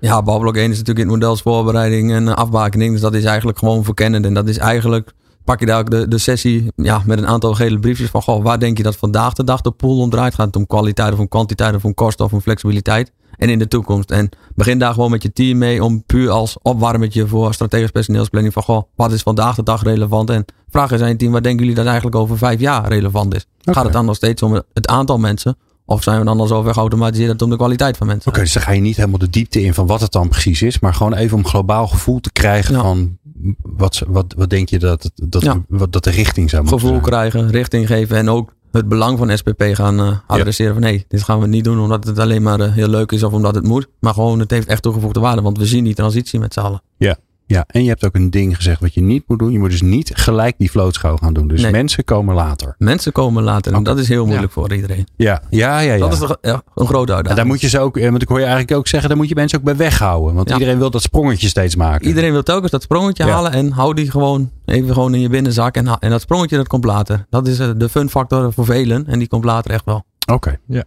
[0.00, 2.92] Ja, bouwblok 1 is natuurlijk in het modelsvoorbereiding en afbakening.
[2.92, 4.24] Dus dat is eigenlijk gewoon verkennen.
[4.24, 5.12] En dat is eigenlijk,
[5.44, 8.42] pak je daar ook de, de sessie ja, met een aantal gele briefjes van, goh,
[8.42, 10.34] waar denk je dat vandaag de dag de pool om draait?
[10.34, 13.12] Gaat het om kwaliteit of om kwantiteit of om kosten of om flexibiliteit?
[13.38, 14.10] En in de toekomst.
[14.10, 18.54] En begin daar gewoon met je team mee om puur als opwarmetje voor strategisch personeelsplanning
[18.54, 20.30] van, goh, wat is vandaag de dag relevant?
[20.30, 23.34] En vraag eens aan je team, wat denken jullie dat eigenlijk over vijf jaar relevant
[23.34, 23.46] is?
[23.60, 25.56] Gaat het dan nog steeds om het aantal mensen?
[25.88, 28.30] Of zijn we dan al zo ver geautomatiseerd dat het om de kwaliteit van mensen
[28.30, 30.62] Oké, dus dan ga je niet helemaal de diepte in van wat het dan precies
[30.62, 30.78] is.
[30.78, 33.18] Maar gewoon even om globaal gevoel te krijgen van
[33.62, 37.50] wat, wat, wat denk je dat, dat, wat, dat de richting zou moeten Gevoel krijgen,
[37.50, 40.72] richting geven en ook het belang van SPP gaan uh, adresseren.
[40.72, 43.22] Van nee, dit gaan we niet doen omdat het alleen maar uh, heel leuk is
[43.22, 43.88] of omdat het moet.
[44.00, 45.42] Maar gewoon het heeft echt toegevoegde waarde.
[45.42, 46.82] Want we zien die transitie met z'n allen.
[46.96, 47.16] Ja,
[47.46, 49.52] ja, en je hebt ook een ding gezegd wat je niet moet doen.
[49.52, 51.48] Je moet dus niet gelijk die vlootschouw gaan doen.
[51.48, 52.74] Dus mensen komen later.
[52.78, 53.72] Mensen komen later.
[53.72, 55.06] En dat is heel moeilijk voor iedereen.
[55.16, 55.92] Ja, ja, ja.
[55.92, 55.98] ja.
[55.98, 57.28] Dat is toch ja, een grote uitdaging.
[57.28, 59.28] En daar moet je ze ook, want ik hoor je eigenlijk ook zeggen, daar moet
[59.28, 60.34] je mensen ook bij weghouden.
[60.34, 62.06] Want iedereen wil dat sprongetje steeds maken.
[62.06, 65.76] Iedereen wil telkens dat sprongetje halen en hou die gewoon even gewoon in je binnenzak.
[65.76, 67.26] En, en dat sprongetje dat komt later.
[67.30, 69.06] Dat is eh, de fun factor voor velen.
[69.06, 70.04] En die komt later echt wel.
[70.32, 70.84] Oké, ja.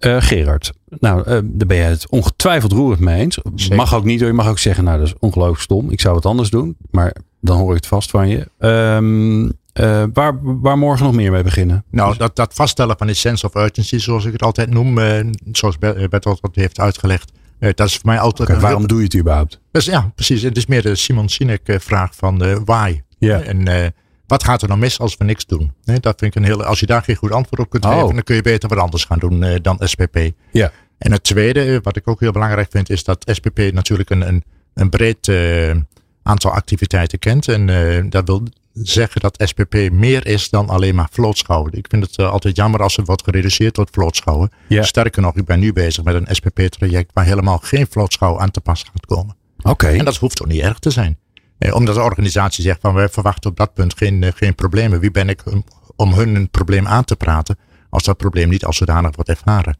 [0.00, 3.38] Uh, Gerard, nou, uh, daar ben je het ongetwijfeld roerend mee eens.
[3.74, 4.28] Mag ook niet hoor.
[4.28, 5.90] Je mag ook zeggen, nou, dat is ongelooflijk stom.
[5.90, 6.76] Ik zou het anders doen.
[6.90, 8.48] Maar dan hoor ik het vast van je.
[8.58, 11.84] Um, uh, waar, waar morgen nog meer mee beginnen?
[11.90, 14.98] Nou, dat, dat vaststellen van die sense of urgency, zoals ik het altijd noem.
[15.52, 17.32] zoals Bert dat heeft uitgelegd.
[17.58, 18.48] dat is voor mij altijd...
[18.48, 19.60] Okay, waarom doe je het überhaupt?
[19.70, 20.42] Dus, ja, precies.
[20.42, 23.00] Het is meer de Simon Sinek vraag van why.
[23.18, 23.40] Ja.
[23.40, 23.92] En
[24.28, 25.72] wat gaat er nou mis als we niks doen?
[25.84, 26.64] Nee, dat vind ik een hele.
[26.64, 28.14] Als je daar geen goed antwoord op kunt geven, oh.
[28.14, 30.18] dan kun je beter wat anders gaan doen uh, dan SPP.
[30.50, 30.72] Ja.
[30.98, 34.28] En het tweede, eh, wat ik ook heel belangrijk vind, is dat SPP natuurlijk een,
[34.28, 35.70] een, een breed uh,
[36.22, 37.48] aantal activiteiten kent.
[37.48, 41.72] En uh, dat wil zeggen dat SPP meer is dan alleen maar vlootschouwen.
[41.72, 44.50] Ik vind het altijd jammer als het wordt gereduceerd tot vlootschouwen.
[44.66, 44.82] Ja.
[44.82, 48.60] Sterker nog, ik ben nu bezig met een SPP-traject waar helemaal geen vlootschouw aan te
[48.60, 49.36] pas gaat komen.
[49.62, 49.86] Oké.
[49.86, 51.18] En dat hoeft ook niet erg te zijn.
[51.58, 55.00] Eh, omdat de organisatie zegt van wij verwachten op dat punt geen, eh, geen problemen.
[55.00, 55.42] Wie ben ik
[55.96, 57.58] om hun een probleem aan te praten
[57.90, 59.76] als dat probleem niet als zodanig wordt ervaren.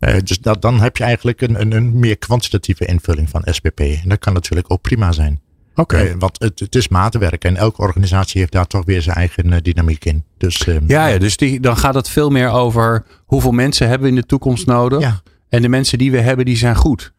[0.00, 3.80] Uh, dus dat, dan heb je eigenlijk een, een, een, meer kwantitatieve invulling van SPP.
[3.80, 5.40] En dat kan natuurlijk ook prima zijn.
[5.74, 5.80] Oké.
[5.80, 6.08] Okay.
[6.08, 9.52] Uh, want het, het, is maatwerk en elke organisatie heeft daar toch weer zijn eigen
[9.52, 10.24] uh, dynamiek in.
[10.38, 14.14] Dus, ja, ja, dus die, dan gaat het veel meer over hoeveel mensen hebben we
[14.14, 15.00] in de toekomst nodig.
[15.00, 15.22] Ja.
[15.48, 17.12] En de mensen die we hebben, die zijn goed.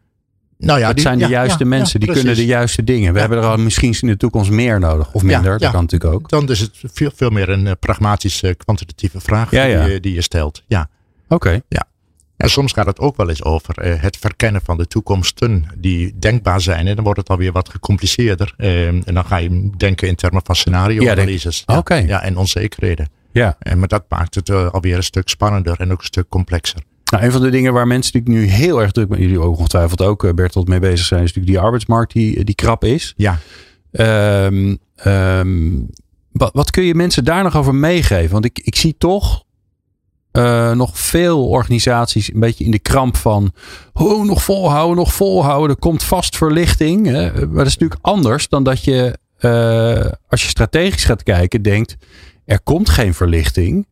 [0.58, 3.12] Nou ja, het zijn de juiste mensen, die kunnen de juiste dingen.
[3.12, 5.58] We hebben er al misschien in de toekomst meer nodig, of minder.
[5.58, 6.28] dat kan natuurlijk ook.
[6.28, 10.22] Dan is het veel, veel meer een uh, pragmatische, kwantitatieve vraag die, je, die je
[10.22, 10.62] stelt.
[10.66, 10.88] Ja.
[11.28, 11.60] Oké.
[11.68, 11.86] Ja.
[12.36, 16.18] En soms gaat het ook wel eens over uh, het verkennen van de toekomsten die
[16.18, 16.86] denkbaar zijn.
[16.86, 18.54] En dan wordt het alweer wat gecompliceerder.
[18.58, 21.62] Uh, en dan ga je denken in termen van scenario-analyses.
[21.66, 23.08] Ja, ja, en onzekerheden.
[23.32, 23.56] Ja.
[23.58, 26.80] En, maar dat maakt het alweer een stuk spannender en ook een stuk complexer.
[27.10, 29.58] Nou, een van de dingen waar mensen natuurlijk nu heel erg druk met jullie ook
[29.58, 33.14] ongetwijfeld ook eh, Bertolt mee bezig zijn, is natuurlijk die arbeidsmarkt die, die krap is.
[33.16, 33.38] Ja.
[33.92, 35.88] Um, um,
[36.32, 38.32] wat, wat kun je mensen daar nog over meegeven?
[38.32, 39.44] Want ik, ik zie toch
[40.32, 43.52] uh, nog veel organisaties een beetje in de kramp van
[43.92, 45.70] oh, nog volhouden, nog volhouden.
[45.70, 47.06] Er komt vast verlichting.
[47.06, 47.32] Hè?
[47.32, 51.96] Maar dat is natuurlijk anders dan dat je uh, als je strategisch gaat kijken denkt
[52.44, 53.86] er komt geen verlichting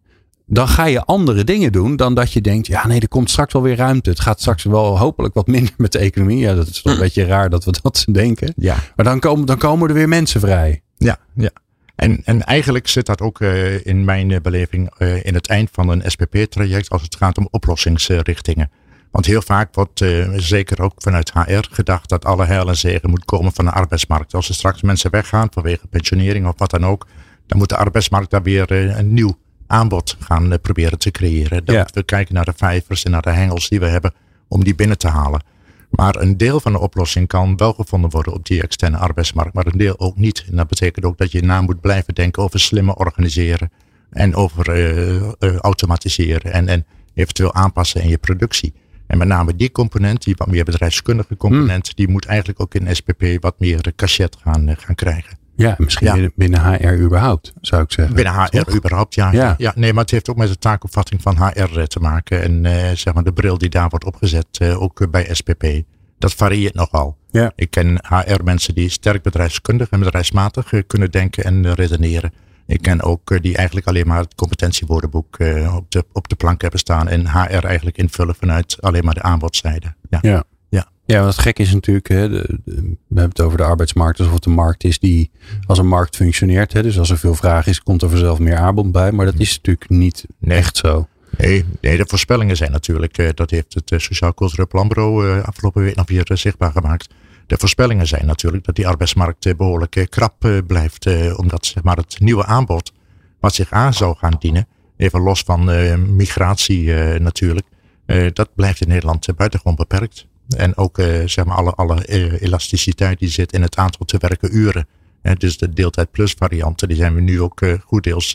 [0.46, 3.52] dan ga je andere dingen doen dan dat je denkt, ja nee, er komt straks
[3.52, 4.10] wel weer ruimte.
[4.10, 6.38] Het gaat straks wel hopelijk wat minder met de economie.
[6.38, 8.52] Ja, dat is toch een beetje raar dat we dat denken.
[8.56, 8.76] Ja.
[8.96, 10.82] Maar dan komen, dan komen er weer mensen vrij.
[10.96, 11.50] Ja, ja.
[11.94, 15.68] En, en eigenlijk zit dat ook uh, in mijn uh, beleving uh, in het eind
[15.72, 18.70] van een SPP-traject als het gaat om oplossingsrichtingen.
[19.10, 20.04] Want heel vaak wordt
[20.36, 24.34] zeker ook vanuit HR gedacht dat alle heil en zegen moet komen van de arbeidsmarkt.
[24.34, 27.06] Als er straks mensen weggaan vanwege pensionering of wat dan ook,
[27.46, 29.36] dan moet de arbeidsmarkt daar weer een nieuw
[29.66, 31.64] aanbod gaan eh, proberen te creëren.
[31.64, 34.12] Dat we kijken naar de vijvers en naar de hengels die we hebben
[34.48, 35.42] om die binnen te halen.
[35.90, 39.66] Maar een deel van de oplossing kan wel gevonden worden op die externe arbeidsmarkt, maar
[39.66, 40.44] een deel ook niet.
[40.50, 43.70] En dat betekent ook dat je na moet blijven denken over slimmer organiseren
[44.10, 48.74] en over uh, uh, automatiseren en, en eventueel aanpassen in je productie.
[49.06, 51.96] En met name die component, die wat meer bedrijfskundige component, hmm.
[51.96, 55.43] die moet eigenlijk ook in SPP wat meer cachet gaan, gaan krijgen.
[55.56, 58.14] Ja, misschien Binnen, binnen, HR überhaupt, zou ik zeggen.
[58.14, 59.32] Binnen HR überhaupt, ja.
[59.32, 59.54] ja.
[59.58, 59.72] ja.
[59.74, 62.42] Nee, maar het heeft ook met de taakopvatting van HR te maken.
[62.42, 65.66] En uh, zeg maar de bril die daar wordt opgezet, uh, ook bij SPP.
[66.18, 67.16] Dat varieert nogal.
[67.30, 67.52] Ja.
[67.56, 72.32] Ik ken HR-mensen die sterk bedrijfskundig en bedrijfsmatig kunnen denken en redeneren.
[72.66, 75.38] Ik ken ook die eigenlijk alleen maar het competentiewoordenboek
[75.74, 77.08] op, de, op de plank hebben staan.
[77.08, 79.94] En HR eigenlijk invullen vanuit alleen maar de aanbodzijde.
[80.10, 80.18] Ja.
[80.22, 80.44] ja.
[81.06, 84.46] Ja, wat gek is natuurlijk, hè, de, we hebben het over de arbeidsmarkt alsof het
[84.46, 85.30] een markt is die
[85.66, 86.72] als een markt functioneert.
[86.72, 89.12] Hè, dus als er veel vraag is, komt er vanzelf meer aanbod bij.
[89.12, 91.08] Maar dat is natuurlijk niet echt zo.
[91.36, 95.44] Nee, nee, de voorspellingen zijn natuurlijk, eh, dat heeft het eh, Sociaal Cultureel Planbureau eh,
[95.44, 97.14] afgelopen week nog weer zichtbaar gemaakt.
[97.46, 101.06] De voorspellingen zijn natuurlijk dat die arbeidsmarkt behoorlijk krap blijft.
[101.36, 102.92] Omdat zeg maar, het nieuwe aanbod
[103.40, 105.64] wat zich aan zou gaan dienen, even los van
[106.16, 107.66] migratie natuurlijk,
[108.32, 110.26] dat blijft in Nederland buitengewoon beperkt.
[110.48, 114.18] En ook uh, zeg maar alle, alle eh, elasticiteit die zit in het aantal te
[114.18, 114.86] werken uren.
[115.38, 118.34] dus de deeltijd plus varianten, die zijn we nu ook uh, goed deels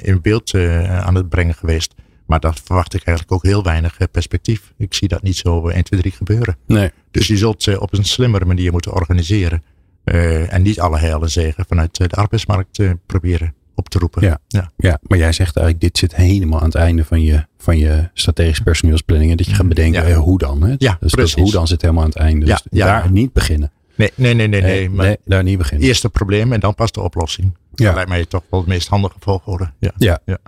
[0.00, 0.54] in beeld
[0.88, 1.94] aan het brengen geweest.
[2.26, 4.72] Maar daar verwacht ik eigenlijk ook heel weinig perspectief.
[4.76, 6.56] Ik zie dat niet zo 1, 2, 3 gebeuren.
[6.66, 6.90] Nee.
[7.10, 9.62] Dus je zult op een slimmere manier moeten organiseren.
[10.04, 13.54] en niet alle heilen zegen vanuit de arbeidsmarkt proberen
[13.86, 14.22] op te roepen.
[14.22, 14.70] Ja, ja.
[14.76, 18.08] ja, maar jij zegt eigenlijk, dit zit helemaal aan het einde van je, van je
[18.14, 19.30] strategische personeelsplanning.
[19.30, 20.14] En dat je gaat bedenken, ja.
[20.14, 20.62] hoe dan?
[20.62, 20.74] Hè?
[20.78, 21.42] Ja, dus precies.
[21.42, 22.46] hoe dan zit helemaal aan het einde.
[22.46, 23.72] Dus ja, daar niet beginnen.
[23.94, 24.62] Nee, nee, nee, nee.
[24.62, 25.88] nee, maar nee daar niet beginnen.
[25.88, 27.56] Eerst het probleem en dan pas de oplossing.
[27.74, 27.84] Ja.
[27.84, 29.70] Dat lijkt mij toch wel het meest handige volgorde.
[29.78, 29.92] Ja.
[29.96, 30.18] ja.
[30.24, 30.38] ja.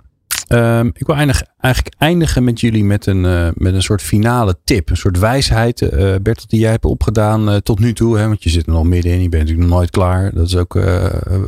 [0.53, 4.89] Um, ik wil eigenlijk eindigen met jullie met een, uh, met een soort finale tip.
[4.89, 6.15] Een soort wijsheid, uh,
[6.47, 8.17] die jij hebt opgedaan uh, tot nu toe.
[8.17, 10.33] Hè, want je zit er nog middenin, je bent natuurlijk nog nooit klaar.
[10.33, 10.79] Dat is ook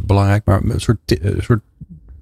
[0.06, 0.46] belangrijk.
[0.46, 1.62] Maar een soort, soort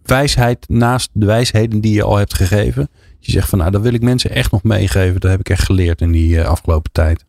[0.03, 2.89] wijsheid naast de wijsheden die je al hebt gegeven.
[3.19, 5.19] Je zegt van nou, dat wil ik mensen echt nog meegeven.
[5.19, 7.25] Dat heb ik echt geleerd in die afgelopen tijd.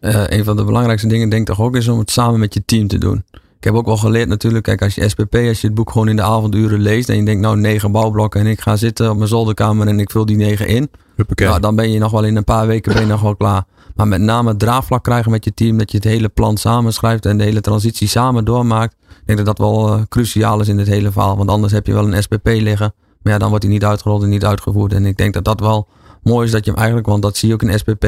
[0.00, 2.64] een van de belangrijkste dingen denk ik toch ook is om het samen met je
[2.64, 3.24] team te doen.
[3.64, 6.08] Ik heb ook wel geleerd natuurlijk, kijk als je SPP, als je het boek gewoon
[6.08, 9.16] in de avonduren leest en je denkt nou negen bouwblokken en ik ga zitten op
[9.16, 10.90] mijn zolderkamer en ik vul die negen in.
[11.34, 13.64] Nou, dan ben je nog wel in een paar weken ben je nog wel klaar.
[13.94, 17.26] Maar met name het draagvlak krijgen met je team, dat je het hele plan samenschrijft
[17.26, 18.96] en de hele transitie samen doormaakt.
[19.08, 21.86] Ik denk dat dat wel uh, cruciaal is in het hele verhaal, want anders heb
[21.86, 22.94] je wel een SPP liggen.
[23.22, 24.92] Maar ja, dan wordt hij niet uitgerold en niet uitgevoerd.
[24.92, 25.88] En ik denk dat dat wel
[26.22, 28.04] mooi is dat je hem eigenlijk, want dat zie je ook in SPP,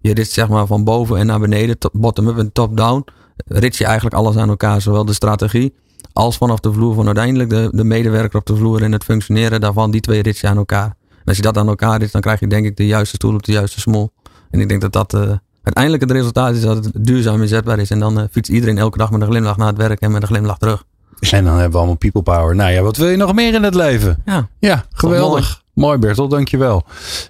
[0.00, 3.04] je rit zeg maar van boven en naar beneden, bottom-up en top-down
[3.36, 4.80] rit je eigenlijk alles aan elkaar.
[4.80, 5.74] Zowel de strategie
[6.12, 9.60] als vanaf de vloer van uiteindelijk de, de medewerker op de vloer en het functioneren
[9.60, 9.90] daarvan.
[9.90, 10.96] Die twee rit je aan elkaar.
[11.10, 13.34] En als je dat aan elkaar rit, dan krijg je denk ik de juiste stoel
[13.34, 14.12] op de juiste smol.
[14.50, 15.20] En ik denk dat dat uh,
[15.62, 17.90] uiteindelijk het resultaat is dat het duurzaam inzetbaar is.
[17.90, 20.22] En dan uh, fietst iedereen elke dag met een glimlach naar het werk en met
[20.22, 20.84] een glimlach terug.
[21.30, 22.56] En dan hebben we allemaal people power.
[22.56, 24.22] Nou ja, wat wil je nog meer in het leven?
[24.24, 25.62] Ja, ja geweldig.
[25.74, 26.84] Mooi Bertel, dankjewel.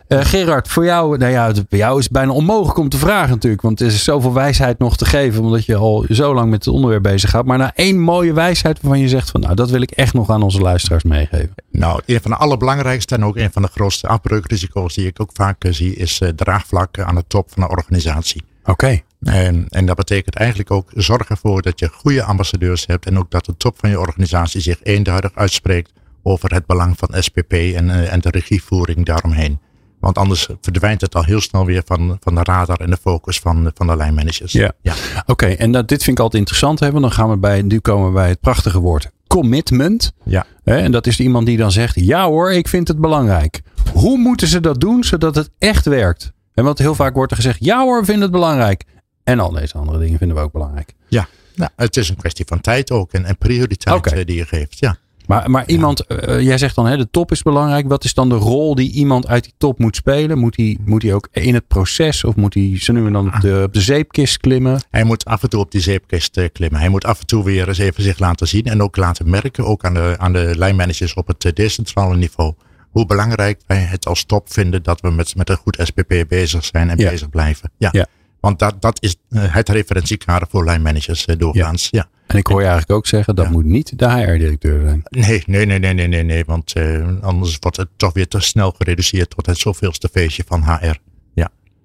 [0.08, 3.30] Uh, Gerard, voor jou, nou ja, bij jou is het bijna onmogelijk om te vragen
[3.30, 3.62] natuurlijk.
[3.62, 5.42] Want er is zoveel wijsheid nog te geven.
[5.42, 7.44] Omdat je al zo lang met het onderwerp bezig gaat.
[7.44, 10.30] Maar na één mooie wijsheid waarvan je zegt van nou, dat wil ik echt nog
[10.30, 11.54] aan onze luisteraars meegeven.
[11.70, 15.30] Nou, een van de allerbelangrijkste en ook een van de grootste afbreukrisico's die ik ook
[15.32, 18.42] vaak eh, zie, is uh, draagvlak aan de top van een organisatie.
[18.64, 19.00] Oké.
[19.22, 23.06] En, en dat betekent eigenlijk ook zorg ervoor dat je goede ambassadeurs hebt.
[23.06, 25.92] En ook dat de top van je organisatie zich eenduidig uitspreekt
[26.24, 29.58] over het belang van SPP en, eh, en de regievoering daaromheen.
[30.00, 33.38] Want anders verdwijnt het al heel snel weer van, van de radar en de focus
[33.38, 34.52] van, van de lijnmanagers.
[34.52, 34.94] Ja, ja.
[35.26, 35.46] oké.
[35.46, 36.80] En dat, dit vind ik altijd interessant.
[36.80, 36.90] Hè?
[36.90, 40.12] Want dan gaan we bij, nu komen we bij het prachtige woord commitment.
[40.24, 40.46] Ja.
[40.64, 43.62] En dat is iemand die dan zegt, ja hoor, ik vind het belangrijk.
[43.92, 46.32] Hoe moeten ze dat doen zodat het echt werkt?
[46.54, 48.84] En want heel vaak wordt er gezegd, ja hoor, we vinden het belangrijk.
[49.24, 50.94] En al deze andere dingen vinden we ook belangrijk.
[51.08, 54.46] Ja, nou, het is een kwestie van tijd ook en, en prioriteit eh, die je
[54.46, 54.78] geeft.
[54.78, 54.96] Ja.
[55.26, 57.88] Maar, maar iemand, uh, jij zegt dan hè, de top is belangrijk.
[57.88, 60.38] Wat is dan de rol die iemand uit die top moet spelen?
[60.38, 63.40] Moet hij, moet hij ook in het proces of moet hij nu en dan op
[63.40, 64.80] de, op de zeepkist klimmen?
[64.90, 66.80] Hij moet af en toe op die zeepkist uh, klimmen.
[66.80, 69.64] Hij moet af en toe weer eens even zich laten zien en ook laten merken,
[69.64, 72.54] ook aan de, aan de lijnmanagers op het decentrale niveau.
[72.90, 76.64] Hoe belangrijk wij het als top vinden dat we met, met een goed SPP bezig
[76.64, 77.70] zijn en bezig blijven.
[77.76, 77.88] Ja.
[77.92, 78.06] ja.
[78.44, 81.88] Want dat, dat is het referentiekader voor lijnmanagers doorgaans.
[81.90, 82.08] ja.
[82.26, 85.02] En ik hoor je eigenlijk ook zeggen, dat moet niet de HR-directeur zijn.
[85.08, 88.40] Nee, nee, nee, nee, nee, nee, nee want uh, anders wordt het toch weer te
[88.40, 90.96] snel gereduceerd tot het zoveelste feestje van HR.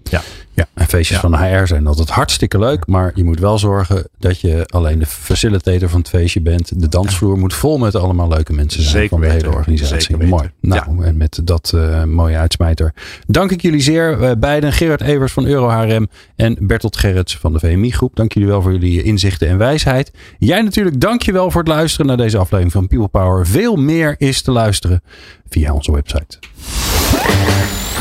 [0.04, 0.22] Ja.
[0.54, 0.66] Ja.
[0.74, 2.88] ja, en feestjes van de HR zijn altijd hartstikke leuk.
[2.88, 6.82] Maar je moet wel zorgen dat je alleen de facilitator van het feestje bent.
[6.82, 10.18] De dansvloer moet vol met allemaal leuke mensen zijn Zeker van de hele organisatie.
[10.18, 10.52] Mooi.
[10.60, 12.94] Nou, en met dat uh, mooie uitsmijter
[13.28, 14.20] dank ik jullie zeer.
[14.20, 18.16] Uh, beiden Gerard Evers van EuroHRM en Bertolt Gerrits van de VMI Groep.
[18.16, 20.12] Dank jullie wel voor jullie inzichten en wijsheid.
[20.38, 23.48] Jij natuurlijk dank je wel voor het luisteren naar deze aflevering van People Power.
[23.48, 25.02] Veel meer is te luisteren
[25.50, 26.40] via onze website.